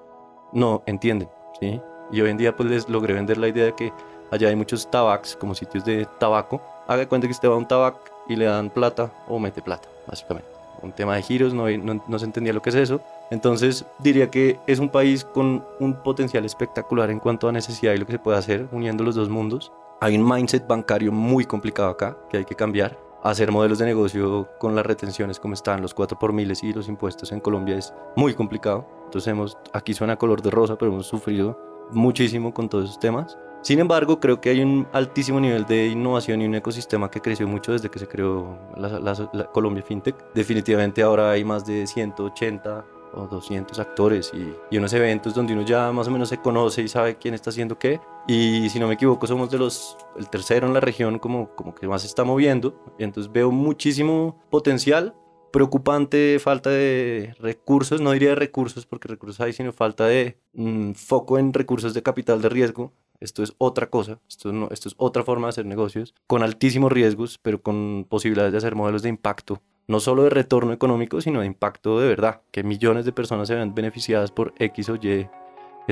No 0.53 0.83
entienden, 0.87 1.29
¿sí? 1.61 1.81
Y 2.13 2.21
hoy 2.21 2.31
en 2.31 2.37
día 2.37 2.57
pues 2.57 2.69
les 2.69 2.89
logré 2.89 3.15
vender 3.15 3.39
la 3.39 3.49
idea 3.49 3.65
de 3.67 3.75
que 3.75 3.93
allá 4.31 4.49
hay 4.49 4.57
muchos 4.57 4.91
tabacs, 4.91 5.37
como 5.37 5.55
sitios 5.55 5.85
de 5.85 6.07
tabaco. 6.19 6.61
Haga 6.87 7.09
cuenta 7.09 7.27
que 7.27 7.33
usted 7.33 7.49
va 7.49 7.55
a 7.55 7.59
un 7.59 7.69
tabac 7.69 7.97
y 8.29 8.37
le 8.37 8.47
dan 8.47 8.71
plata 8.71 9.11
o 9.29 9.39
mete 9.39 9.63
plata, 9.63 9.89
básicamente. 10.07 10.49
Un 10.83 10.93
tema 10.93 11.15
de 11.15 11.23
giros, 11.23 11.53
no, 11.53 11.67
no, 11.69 12.19
se 12.19 12.25
entendía 12.25 12.53
lo 12.53 12.63
que 12.63 12.71
es 12.71 12.77
eso. 12.77 13.01
Entonces 13.31 13.85
diría 13.99 14.31
que 14.31 14.59
es 14.67 14.79
un 14.79 14.89
país 14.89 15.25
con 15.25 15.65
un 15.79 15.95
potencial 16.03 16.45
espectacular 16.45 17.11
en 17.11 17.21
cuanto 17.21 17.49
a 17.49 17.53
necesidad 17.53 17.93
y 17.93 17.99
lo 17.99 18.07
que 18.07 18.13
se 18.13 18.19
puede 18.19 18.39
hacer 18.39 18.67
uniendo 18.73 19.05
los 19.05 19.15
dos 19.15 19.29
mundos. 19.29 19.71
Hay 20.01 20.17
un 20.17 20.27
mindset 20.27 20.67
bancario 20.67 21.13
muy 21.13 21.45
complicado 21.45 21.91
acá 21.91 22.17
que 22.31 22.39
hay 22.39 22.45
que 22.47 22.55
cambiar. 22.55 22.97
Hacer 23.23 23.53
modelos 23.53 23.79
de 23.79 23.85
negocio 23.85 24.49
con 24.59 24.75
las 24.75 24.87
retenciones 24.87 25.39
como 25.39 25.53
están, 25.53 25.83
los 25.83 25.93
4 25.93 26.19
por 26.19 26.33
miles 26.33 26.63
y 26.65 26.73
los 26.73 26.89
impuestos 26.89 27.33
en 27.33 27.41
Colombia 27.41 27.77
es 27.77 27.93
muy 28.17 28.33
complicado. 28.35 28.87
Entonces 29.05 29.29
hemos, 29.29 29.59
aquí 29.75 29.93
suena 29.93 30.17
color 30.17 30.41
de 30.41 30.51
rosa, 30.51 30.77
pero 30.77 30.91
hemos 30.91 31.07
sufrido 31.07 31.59
muchísimo 31.93 32.55
con 32.55 32.69
todos 32.69 32.85
esos 32.85 32.99
temas. 32.99 33.37
Sin 33.63 33.79
embargo, 33.79 34.21
creo 34.21 34.41
que 34.41 34.49
hay 34.49 34.63
un 34.63 34.89
altísimo 34.93 35.39
nivel 35.39 35.67
de 35.67 35.89
innovación 35.89 36.41
y 36.41 36.47
un 36.47 36.55
ecosistema 36.55 37.11
que 37.11 37.21
creció 37.21 37.47
mucho 37.47 37.73
desde 37.73 37.91
que 37.91 37.99
se 37.99 38.09
creó 38.09 38.59
la, 38.77 39.47
Colombia 39.53 39.83
FinTech. 39.83 40.17
Definitivamente 40.33 41.03
ahora 41.03 41.33
hay 41.33 41.45
más 41.45 41.67
de 41.67 41.87
180 41.87 42.87
o 43.15 43.27
200 43.27 43.79
actores 43.79 44.33
y, 44.35 44.77
unos 44.77 44.93
eventos 44.93 45.35
donde 45.35 45.53
uno 45.53 45.63
ya 45.63 45.93
más 45.93 46.09
o 46.09 46.11
menos 46.11 46.29
se 46.29 46.39
conoce 46.39 46.83
y 46.83 46.89
sabe 46.89 47.17
quién 47.17 47.35
está 47.35 47.51
haciendo 47.51 47.79
qué. 47.79 48.01
Y 48.27 48.69
si 48.71 48.79
no 48.79 48.89
me 48.89 48.95
equivoco, 48.95 49.27
somos 49.27 49.51
de 49.51 49.59
los, 49.59 49.97
el 50.17 50.29
tercero 50.31 50.67
en 50.67 50.75
la 50.75 50.81
región 50.81 51.19
como, 51.19 51.55
como 51.55 51.75
que 51.75 51.89
más 51.89 52.03
se 52.03 52.09
está 52.09 52.25
moviendo. 52.25 52.75
Y 52.99 53.05
entonces 53.05 53.33
veo 53.33 53.51
muchísimo 53.51 54.41
potencial. 54.51 55.15
Preocupante 55.53 56.39
falta 56.39 56.71
de 56.71 57.35
recursos, 57.41 58.01
no 58.01 58.13
diría 58.13 58.31
de 58.31 58.35
recursos 58.37 58.87
porque 58.87 59.09
recursos 59.09 59.41
hay, 59.41 59.53
sino 59.53 59.73
falta 59.73 60.07
de 60.07 60.39
mm, 60.53 60.93
foco 60.93 61.39
en 61.39 61.53
recursos 61.53 61.93
de 61.93 62.03
capital 62.03 62.41
de 62.41 62.49
riesgo 62.49 62.93
esto 63.21 63.43
es 63.43 63.53
otra 63.59 63.91
cosa, 63.91 64.19
esto, 64.29 64.51
no, 64.51 64.69
esto 64.71 64.89
es 64.89 64.95
otra 64.97 65.23
forma 65.23 65.47
de 65.47 65.51
hacer 65.51 65.67
negocios, 65.67 66.15
con 66.27 66.43
altísimos 66.43 66.91
riesgos, 66.91 67.39
pero 67.39 67.63
con 67.63 68.07
posibilidades 68.09 68.53
de 68.53 68.59
hacer 68.59 68.75
modelos 68.75 69.03
de 69.03 69.11
impacto, 69.11 69.61
no 69.91 69.99
solo 69.99 70.23
de 70.23 70.31
retorno 70.31 70.73
económico, 70.73 71.21
sino 71.21 71.41
de 71.41 71.47
impacto 71.47 71.99
de 71.99 72.07
verdad, 72.07 72.43
que 72.53 72.63
millones 72.63 73.05
de 73.05 73.13
personas 73.13 73.49
se 73.49 73.57
vean 73.57 73.75
beneficiadas 73.75 74.31
por 74.31 74.55
X 74.57 74.89
o 74.89 74.95
Y 74.95 75.29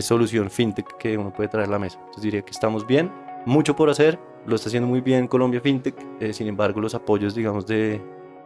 solución 0.00 0.50
fintech 0.50 0.96
que 0.98 1.18
uno 1.18 1.32
puede 1.32 1.48
traer 1.48 1.66
a 1.66 1.72
la 1.72 1.78
mesa. 1.80 1.98
Entonces 1.98 2.22
diría 2.22 2.42
que 2.42 2.52
estamos 2.52 2.86
bien, 2.86 3.10
mucho 3.44 3.74
por 3.74 3.90
hacer, 3.90 4.16
lo 4.46 4.54
está 4.54 4.68
haciendo 4.68 4.88
muy 4.88 5.00
bien 5.00 5.26
Colombia 5.26 5.60
Fintech, 5.60 5.96
eh, 6.20 6.32
sin 6.32 6.46
embargo 6.46 6.80
los 6.80 6.94
apoyos, 6.94 7.34
digamos, 7.34 7.66
de 7.66 8.00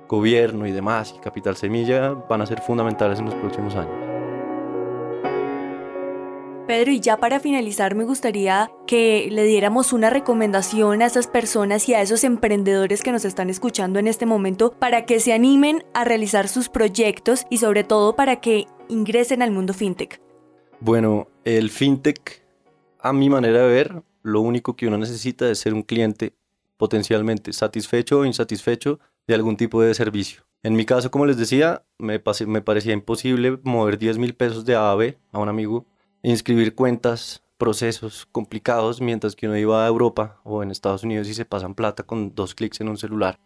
gobierno 0.08 0.66
y 0.66 0.72
demás 0.72 1.14
y 1.14 1.20
capital 1.20 1.54
semilla 1.56 2.12
van 2.12 2.40
a 2.40 2.46
ser 2.46 2.62
fundamentales 2.62 3.18
en 3.18 3.26
los 3.26 3.34
próximos 3.34 3.76
años. 3.76 4.11
Pedro, 6.66 6.92
y 6.92 7.00
ya 7.00 7.16
para 7.16 7.40
finalizar 7.40 7.94
me 7.94 8.04
gustaría 8.04 8.70
que 8.86 9.28
le 9.30 9.44
diéramos 9.44 9.92
una 9.92 10.10
recomendación 10.10 11.02
a 11.02 11.06
esas 11.06 11.26
personas 11.26 11.88
y 11.88 11.94
a 11.94 12.02
esos 12.02 12.24
emprendedores 12.24 13.02
que 13.02 13.12
nos 13.12 13.24
están 13.24 13.50
escuchando 13.50 13.98
en 13.98 14.06
este 14.06 14.26
momento 14.26 14.72
para 14.72 15.04
que 15.04 15.20
se 15.20 15.32
animen 15.32 15.84
a 15.94 16.04
realizar 16.04 16.48
sus 16.48 16.68
proyectos 16.68 17.46
y 17.50 17.58
sobre 17.58 17.84
todo 17.84 18.14
para 18.14 18.40
que 18.40 18.66
ingresen 18.88 19.42
al 19.42 19.50
mundo 19.50 19.74
fintech. 19.74 20.20
Bueno, 20.80 21.28
el 21.44 21.70
fintech, 21.70 22.44
a 22.98 23.12
mi 23.12 23.28
manera 23.28 23.62
de 23.62 23.68
ver, 23.68 24.02
lo 24.22 24.40
único 24.40 24.76
que 24.76 24.86
uno 24.86 24.98
necesita 24.98 25.50
es 25.50 25.58
ser 25.58 25.74
un 25.74 25.82
cliente 25.82 26.34
potencialmente 26.76 27.52
satisfecho 27.52 28.20
o 28.20 28.24
insatisfecho 28.24 29.00
de 29.26 29.34
algún 29.34 29.56
tipo 29.56 29.82
de 29.82 29.94
servicio. 29.94 30.42
En 30.64 30.74
mi 30.74 30.84
caso, 30.84 31.10
como 31.10 31.26
les 31.26 31.36
decía, 31.36 31.84
me, 31.98 32.20
parecía 32.20 32.92
imposible 32.92 33.58
mover 33.64 33.98
10 33.98 34.18
mil 34.18 34.34
pesos 34.34 34.64
de 34.64 34.76
A 34.76 34.92
a 34.92 34.94
B 34.94 35.18
a 35.32 35.40
un 35.40 35.48
amigo 35.48 35.86
inscribir 36.22 36.74
cuentas, 36.74 37.42
procesos 37.58 38.26
complicados, 38.32 39.00
mientras 39.00 39.36
que 39.36 39.46
uno 39.46 39.56
iba 39.56 39.84
a 39.84 39.88
Europa 39.88 40.40
o 40.44 40.62
en 40.62 40.70
Estados 40.70 41.04
Unidos 41.04 41.28
y 41.28 41.34
se 41.34 41.44
pasan 41.44 41.74
plata 41.74 42.02
con 42.02 42.34
dos 42.34 42.54
clics 42.54 42.80
en 42.80 42.88
un 42.88 42.96
celular. 42.96 43.38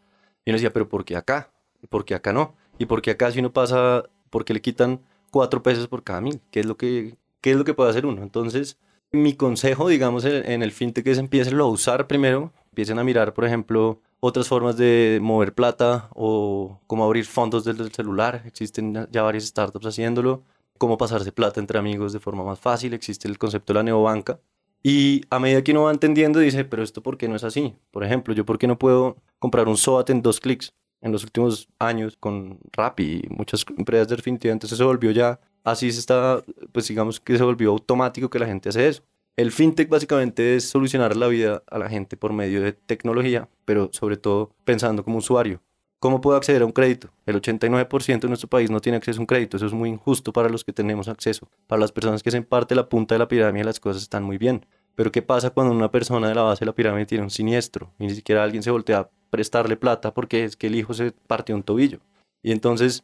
Y 0.45 0.51
uno 0.51 0.57
decía, 0.57 0.73
pero 0.73 0.89
¿por 0.89 1.05
qué 1.05 1.17
acá? 1.17 1.51
¿Y 1.83 1.87
por 1.87 2.05
qué 2.05 2.15
acá 2.15 2.33
no? 2.33 2.55
¿Y 2.79 2.87
por 2.87 3.03
qué 3.03 3.13
acá 3.13 3.31
si 3.31 3.41
uno 3.41 3.53
pasa, 3.53 4.05
por 4.31 4.45
qué 4.45 4.55
le 4.55 4.61
quitan 4.61 5.01
cuatro 5.31 5.63
pesos 5.63 5.89
por 5.89 6.03
cada 6.03 6.21
mil? 6.21 6.41
¿Qué 6.51 6.61
es 6.61 6.67
lo 6.67 6.77
que, 6.77 7.17
qué 7.41 7.51
es 7.51 7.57
lo 7.57 7.65
que 7.65 7.75
puede 7.75 7.91
hacer 7.91 8.07
uno? 8.07 8.23
Entonces, 8.23 8.79
mi 9.13 9.35
consejo, 9.35 9.89
digamos, 9.89 10.25
en 10.25 10.63
el 10.63 10.73
fintech 10.73 11.07
es 11.07 11.19
empiecen 11.19 11.59
a 11.59 11.65
usar 11.65 12.07
primero, 12.07 12.53
empiecen 12.71 12.99
a 12.99 13.05
mirar, 13.05 13.35
por 13.35 13.45
ejemplo, 13.45 14.01
otras 14.21 14.49
formas 14.49 14.77
de 14.77 15.19
mover 15.23 15.55
plata 15.55 16.09
o 16.15 16.81
cómo 16.87 17.05
abrir 17.05 17.27
fondos 17.27 17.65
desde 17.65 17.83
el 17.83 17.93
celular. 17.93 18.43
Existen 18.47 19.07
ya 19.11 19.23
varias 19.23 19.45
startups 19.45 19.87
haciéndolo 19.87 20.43
cómo 20.77 20.99
pasarse 20.99 21.33
plata 21.33 21.61
entre 21.61 21.79
amigos 21.79 22.13
de 22.13 22.21
forma 22.21 22.45
más 22.45 22.59
fácil, 22.61 22.95
existe 22.95 23.29
el 23.29 23.39
concepto 23.39 23.73
de 23.73 23.79
la 23.79 23.83
neobanca. 23.83 24.41
Y 24.83 25.23
a 25.31 25.39
medida 25.39 25.63
que 25.63 25.73
uno 25.73 25.85
va 25.85 25.91
entendiendo, 25.91 26.39
dice, 26.39 26.65
pero 26.65 26.83
esto 26.83 27.03
por 27.03 27.19
qué 27.19 27.29
no 27.29 27.37
es 27.37 27.45
así. 27.45 27.75
Por 27.91 28.05
ejemplo, 28.05 28.35
yo 28.35 28.47
por 28.47 28.59
qué 28.59 28.67
no 28.67 28.79
puedo 28.79 29.17
comprar 29.39 29.69
un 29.69 29.77
SOAT 29.77 30.11
en 30.11 30.23
dos 30.23 30.41
clics. 30.41 30.75
En 31.01 31.13
los 31.13 31.25
últimos 31.25 31.69
años 31.79 32.17
con 32.19 32.59
Rappi 32.73 33.23
y 33.25 33.29
muchas 33.29 33.65
empresas 33.77 34.09
definitivamente 34.09 34.67
se 34.67 34.83
volvió 34.83 35.11
ya, 35.11 35.39
así 35.63 35.93
se 35.93 36.01
está, 36.01 36.43
pues 36.73 36.89
digamos 36.89 37.21
que 37.21 37.37
se 37.37 37.45
volvió 37.45 37.71
automático 37.71 38.31
que 38.31 38.39
la 38.39 38.47
gente 38.47 38.71
hace 38.71 38.89
eso. 38.89 39.03
El 39.37 39.53
fintech 39.53 39.91
básicamente 39.91 40.57
es 40.57 40.69
solucionar 40.69 41.15
la 41.15 41.27
vida 41.27 41.63
a 41.71 41.79
la 41.79 41.91
gente 41.91 42.17
por 42.17 42.33
medio 42.33 42.63
de 42.63 42.73
tecnología, 42.73 43.49
pero 43.67 43.91
sobre 43.93 44.17
todo 44.17 44.51
pensando 44.65 45.05
como 45.05 45.19
usuario. 45.19 45.61
¿Cómo 46.07 46.21
puedo 46.21 46.37
acceder 46.37 46.63
a 46.63 46.67
un 46.67 46.71
crédito? 46.71 47.09
El 47.27 47.43
89% 47.43 48.21
de 48.21 48.29
nuestro 48.29 48.49
país 48.49 48.71
no 48.71 48.79
tiene 48.79 48.97
acceso 48.97 49.19
a 49.19 49.23
un 49.23 49.27
crédito. 49.27 49.57
Eso 49.57 49.67
es 49.67 49.73
muy 49.73 49.89
injusto 49.89 50.33
para 50.33 50.49
los 50.49 50.63
que 50.63 50.73
tenemos 50.73 51.09
acceso. 51.09 51.49
Para 51.67 51.81
las 51.81 51.91
personas 51.91 52.23
que 52.23 52.31
se 52.31 52.41
parte 52.43 52.77
la 52.77 52.89
punta 52.89 53.17
de 53.17 53.19
la 53.19 53.27
pirámide 53.27 53.65
las 53.65 53.81
cosas 53.81 54.03
están 54.03 54.23
muy 54.23 54.39
bien. 54.39 54.65
Pero 54.95 55.11
¿qué 55.11 55.21
pasa 55.21 55.51
cuando 55.51 55.75
una 55.75 55.91
persona 55.91 56.29
de 56.29 56.37
la 56.37 56.43
base 56.43 56.61
de 56.61 56.67
la 56.67 56.77
pirámide 56.77 57.07
tiene 57.07 57.25
un 57.25 57.31
siniestro 57.31 57.91
y 57.99 58.07
ni 58.07 58.15
siquiera 58.15 58.45
alguien 58.45 58.63
se 58.63 58.71
voltea 58.71 58.99
a 59.01 59.11
prestarle 59.31 59.77
plata 59.77 60.15
porque 60.15 60.45
es 60.45 60.57
que 60.57 60.69
el 60.69 60.77
hijo 60.77 60.95
se 60.95 61.11
partió 61.11 61.57
un 61.57 61.65
tobillo? 61.65 61.99
Y 62.41 62.53
entonces, 62.53 63.03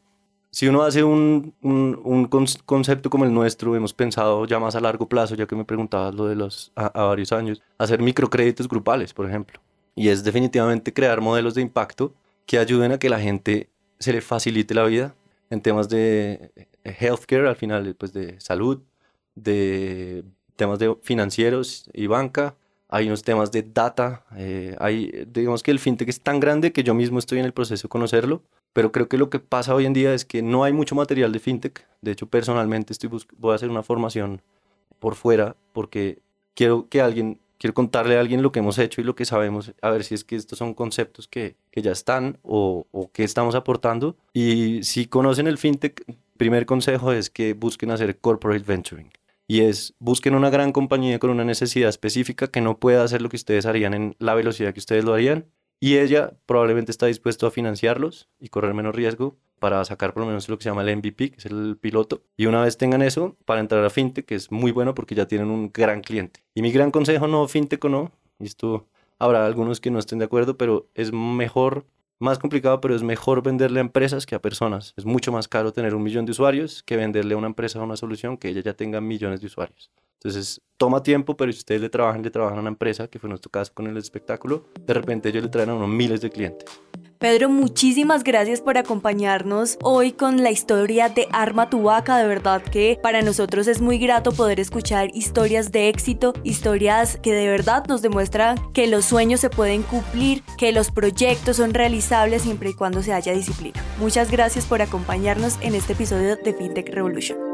si 0.53 0.69
uno 0.69 0.83
hace 0.83 1.03
un, 1.03 1.57
un, 1.61 2.29
concepto 2.65 3.11
como 3.11 3.25
el 3.25 3.35
nuestro, 3.35 3.75
hemos 3.75 3.93
pensado 3.93 4.47
ya 4.47 4.61
más 4.61 4.77
a 4.77 4.81
largo 4.81 5.09
plazo, 5.09 5.35
ya 5.35 5.49
que 5.49 5.57
me 5.57 5.65
preguntabas 5.65 6.15
lo 6.15 6.29
de 6.29 6.37
los 6.37 6.71
a, 6.77 6.87
a 6.87 7.07
varios 7.07 7.33
años, 7.33 7.61
hacer 7.79 8.01
microcréditos 8.01 8.69
grupales, 8.69 9.13
por 9.13 9.29
ejemplo. 9.29 9.61
Y 9.97 10.07
es 10.07 10.23
definitivamente 10.23 10.93
crear 10.93 11.21
modelos 11.21 11.57
de 11.57 11.63
impacto 11.63 12.15
que 12.47 12.59
ayuden 12.59 12.93
a 12.93 12.99
que 12.99 13.09
la 13.09 13.21
gente 13.21 13.71
se 13.99 14.13
le 14.13 14.21
facilite 14.21 14.75
la 14.75 14.85
vida 14.85 15.15
en 15.51 15.61
temas 15.61 15.89
de 15.89 16.51
eh, 16.57 16.97
healthcare, 16.99 17.47
al 17.47 17.57
final, 17.57 17.95
pues 17.95 18.13
de 18.13 18.41
salud, 18.41 18.81
de 19.35 20.25
temas 20.57 20.79
de 20.79 20.97
financieros 21.03 21.91
y 21.93 22.07
banca. 22.07 22.57
Hay 22.89 23.07
unos 23.07 23.23
temas 23.23 23.53
de 23.53 23.63
data. 23.63 24.25
Eh, 24.37 24.77
hay, 24.79 25.27
digamos 25.29 25.63
que 25.63 25.71
el 25.71 25.79
fintech 25.79 26.09
es 26.09 26.21
tan 26.21 26.41
grande 26.41 26.73
que 26.73 26.83
yo 26.83 26.95
mismo 26.95 27.19
estoy 27.19 27.39
en 27.39 27.45
el 27.45 27.53
proceso 27.53 27.89
de 27.89 27.91
conocerlo. 27.91 28.43
pero 28.73 28.91
creo 28.91 29.09
que 29.09 29.19
lo 29.19 29.29
que 29.29 29.39
pasa 29.39 29.75
hoy 29.75 29.85
en 29.85 29.93
día 29.93 30.15
es 30.15 30.25
que 30.25 30.41
no 30.41 30.65
hay 30.65 30.73
mucho 30.73 30.95
material 30.95 31.33
de 31.33 31.39
fintech. 31.39 31.87
De 32.01 32.13
hecho, 32.13 32.27
personalmente 32.27 32.93
estoy 32.95 33.11
voy 33.37 33.53
a 33.53 33.57
hacer 33.57 33.69
una 33.69 33.83
formación 33.83 34.41
por 34.99 35.15
fuera 35.15 35.57
porque 35.75 36.23
quiero 36.55 36.89
que 36.89 37.03
alguien, 37.03 37.39
quiero 37.63 37.75
contarle 37.75 38.17
a 38.17 38.21
alguien 38.21 38.43
lo 38.43 38.51
que 38.51 38.59
hemos 38.59 38.77
hecho 38.79 39.01
y 39.01 39.05
lo 39.05 39.15
que 39.15 39.25
sabemos, 39.25 39.73
a 39.81 39.91
ver 39.91 40.03
si 40.03 40.17
es 40.17 40.25
que 40.25 40.35
estos 40.35 40.59
son 40.59 40.75
conceptos 40.75 41.29
que, 41.29 41.55
que 41.71 41.81
ya 41.81 41.93
están 41.93 42.39
o, 42.43 42.89
o 42.91 43.13
que 43.13 43.23
estamos 43.23 43.55
aportando. 43.55 44.17
Y 44.33 44.83
si 44.83 45.07
conocen 45.07 45.47
el 45.47 45.59
fintech, 45.59 46.05
primer 46.37 46.67
consejo 46.67 47.13
es 47.13 47.31
que 47.31 47.55
busquen 47.55 47.93
hacer 47.93 48.19
corporate 48.19 48.65
venturing 48.67 49.13
y 49.47 49.61
es 49.61 49.95
busquen 50.01 50.35
una 50.35 50.51
gran 50.51 50.73
compañía 50.73 51.21
con 51.21 51.31
una 51.31 51.45
necesidad 51.45 51.89
específica 51.89 52.49
que 52.49 52.61
no 52.61 52.79
pueda 52.79 53.05
hacer 53.05 53.23
lo 53.23 53.29
que 53.29 53.37
ustedes 53.37 53.65
harían 53.65 53.95
en 53.95 54.17
la 54.19 54.35
velocidad 54.35 54.73
que 54.73 54.81
ustedes 54.81 55.05
lo 55.05 55.15
harían 55.15 55.45
y 55.83 55.99
ella 55.99 56.35
probablemente 56.47 56.93
está 56.93 57.07
dispuesto 57.07 57.45
a 57.45 57.51
financiarlos 57.51 58.29
y 58.39 58.51
correr 58.51 58.73
menos 58.73 58.95
riesgo 58.95 59.37
para 59.59 59.85
sacar 59.85 60.15
por 60.15 60.21
lo 60.21 60.29
menos 60.29 60.49
lo 60.49 60.57
que 60.57 60.63
se 60.63 60.69
llama 60.69 60.83
el 60.83 60.97
MVP, 60.97 61.33
que 61.33 61.39
es 61.39 61.47
el 61.47 61.77
piloto. 61.77 62.23
Y 62.37 62.47
una 62.47 62.63
vez 62.63 62.79
tengan 62.79 63.03
eso, 63.03 63.37
para 63.45 63.59
entrar 63.59 63.85
a 63.85 63.91
FinTech, 63.91 64.25
que 64.25 64.37
es 64.37 64.53
muy 64.53 64.71
bueno 64.71 64.95
porque 64.95 65.17
ya 65.17 65.27
tienen 65.27 65.51
un 65.51 65.73
gran 65.73 66.01
cliente. 66.01 66.45
Y 66.55 66.63
mi 66.63 66.71
gran 66.71 66.93
consejo, 66.93 67.27
no 67.27 67.49
FinTech 67.49 67.85
o 67.85 67.89
no, 67.89 68.13
y 68.39 68.45
esto 68.47 68.87
habrá 69.19 69.45
algunos 69.45 69.81
que 69.81 69.91
no 69.91 69.99
estén 69.99 70.21
de 70.21 70.27
acuerdo, 70.27 70.57
pero 70.57 70.89
es 70.95 71.13
mejor 71.13 71.85
más 72.23 72.39
complicado, 72.39 72.81
pero 72.81 72.95
es 72.95 73.03
mejor 73.03 73.43
venderle 73.43 73.81
a 73.81 73.83
empresas 73.83 74.27
que 74.27 74.35
a 74.35 74.41
personas. 74.41 74.95
Es 74.97 75.05
mucho 75.05 75.33
más 75.33 75.49
caro 75.49 75.73
tener 75.73 75.95
un 75.95 76.03
millón 76.03 76.25
de 76.25 76.33
usuarios 76.33 76.83
que 76.83 76.97
venderle 76.97 77.35
a 77.35 77.37
una 77.37 77.49
empresa 77.49 77.83
una 77.83 77.97
solución 77.97 78.37
que 78.37 78.49
ella 78.49 78.63
ya 78.63 78.75
tenga 78.75 79.01
millones 79.01 79.41
de 79.41 79.47
usuarios. 79.47 79.91
Entonces, 80.15 80.61
toma 80.77 81.03
tiempo, 81.03 81.37
pero 81.37 81.51
si 81.51 81.59
ustedes 81.59 81.81
le 81.81 81.91
trabajan, 81.91 82.23
le 82.23 82.31
trabajan 82.31 82.59
a 82.59 82.61
una 82.61 82.71
empresa, 82.71 83.09
que 83.09 83.19
fue 83.19 83.29
nuestro 83.29 83.51
caso 83.51 83.73
con 83.75 83.89
el 83.89 83.97
espectáculo, 83.97 84.67
de 84.81 84.95
repente 84.95 85.29
ellos 85.31 85.43
le 85.43 85.49
traen 85.49 85.71
a 85.71 85.75
unos 85.75 85.89
miles 85.89 86.21
de 86.21 86.31
clientes. 86.31 86.65
Pedro, 87.23 87.49
muchísimas 87.49 88.25
gracias 88.25 88.61
por 88.61 88.79
acompañarnos 88.79 89.79
hoy 89.81 90.11
con 90.11 90.43
la 90.43 90.51
historia 90.51 91.09
de 91.09 91.29
Arma 91.31 91.71
tu 91.71 91.85
Vaca. 91.85 92.19
De 92.19 92.27
verdad 92.27 92.61
que 92.63 92.99
para 93.01 93.23
nosotros 93.23 93.69
es 93.69 93.81
muy 93.81 93.99
grato 93.99 94.33
poder 94.33 94.59
escuchar 94.59 95.09
historias 95.15 95.71
de 95.71 95.89
éxito, 95.89 96.35
historias 96.43 97.21
que 97.23 97.33
de 97.33 97.47
verdad 97.47 97.87
nos 97.87 98.03
demuestran 98.03 98.59
que 98.73 98.89
los 98.89 99.05
sueños 99.05 99.39
se 99.39 99.51
pueden 99.51 99.85
cumplir, 99.85 100.43
que 100.59 100.73
los 100.73 100.91
proyectos 100.91 101.59
son 101.59 101.75
realizables 101.75 102.43
siempre 102.43 102.71
y 102.71 102.75
cuando 102.75 103.05
se 103.05 103.13
haya 103.13 103.33
disciplina. 103.33 103.81
Muchas 104.01 104.29
gracias 104.29 104.67
por 104.67 104.83
acompañarnos 104.83 105.59
en 105.61 105.77
este 105.77 105.93
episodio 105.93 106.35
de 106.35 106.53
FinTech 106.53 106.93
Revolution. 106.93 107.52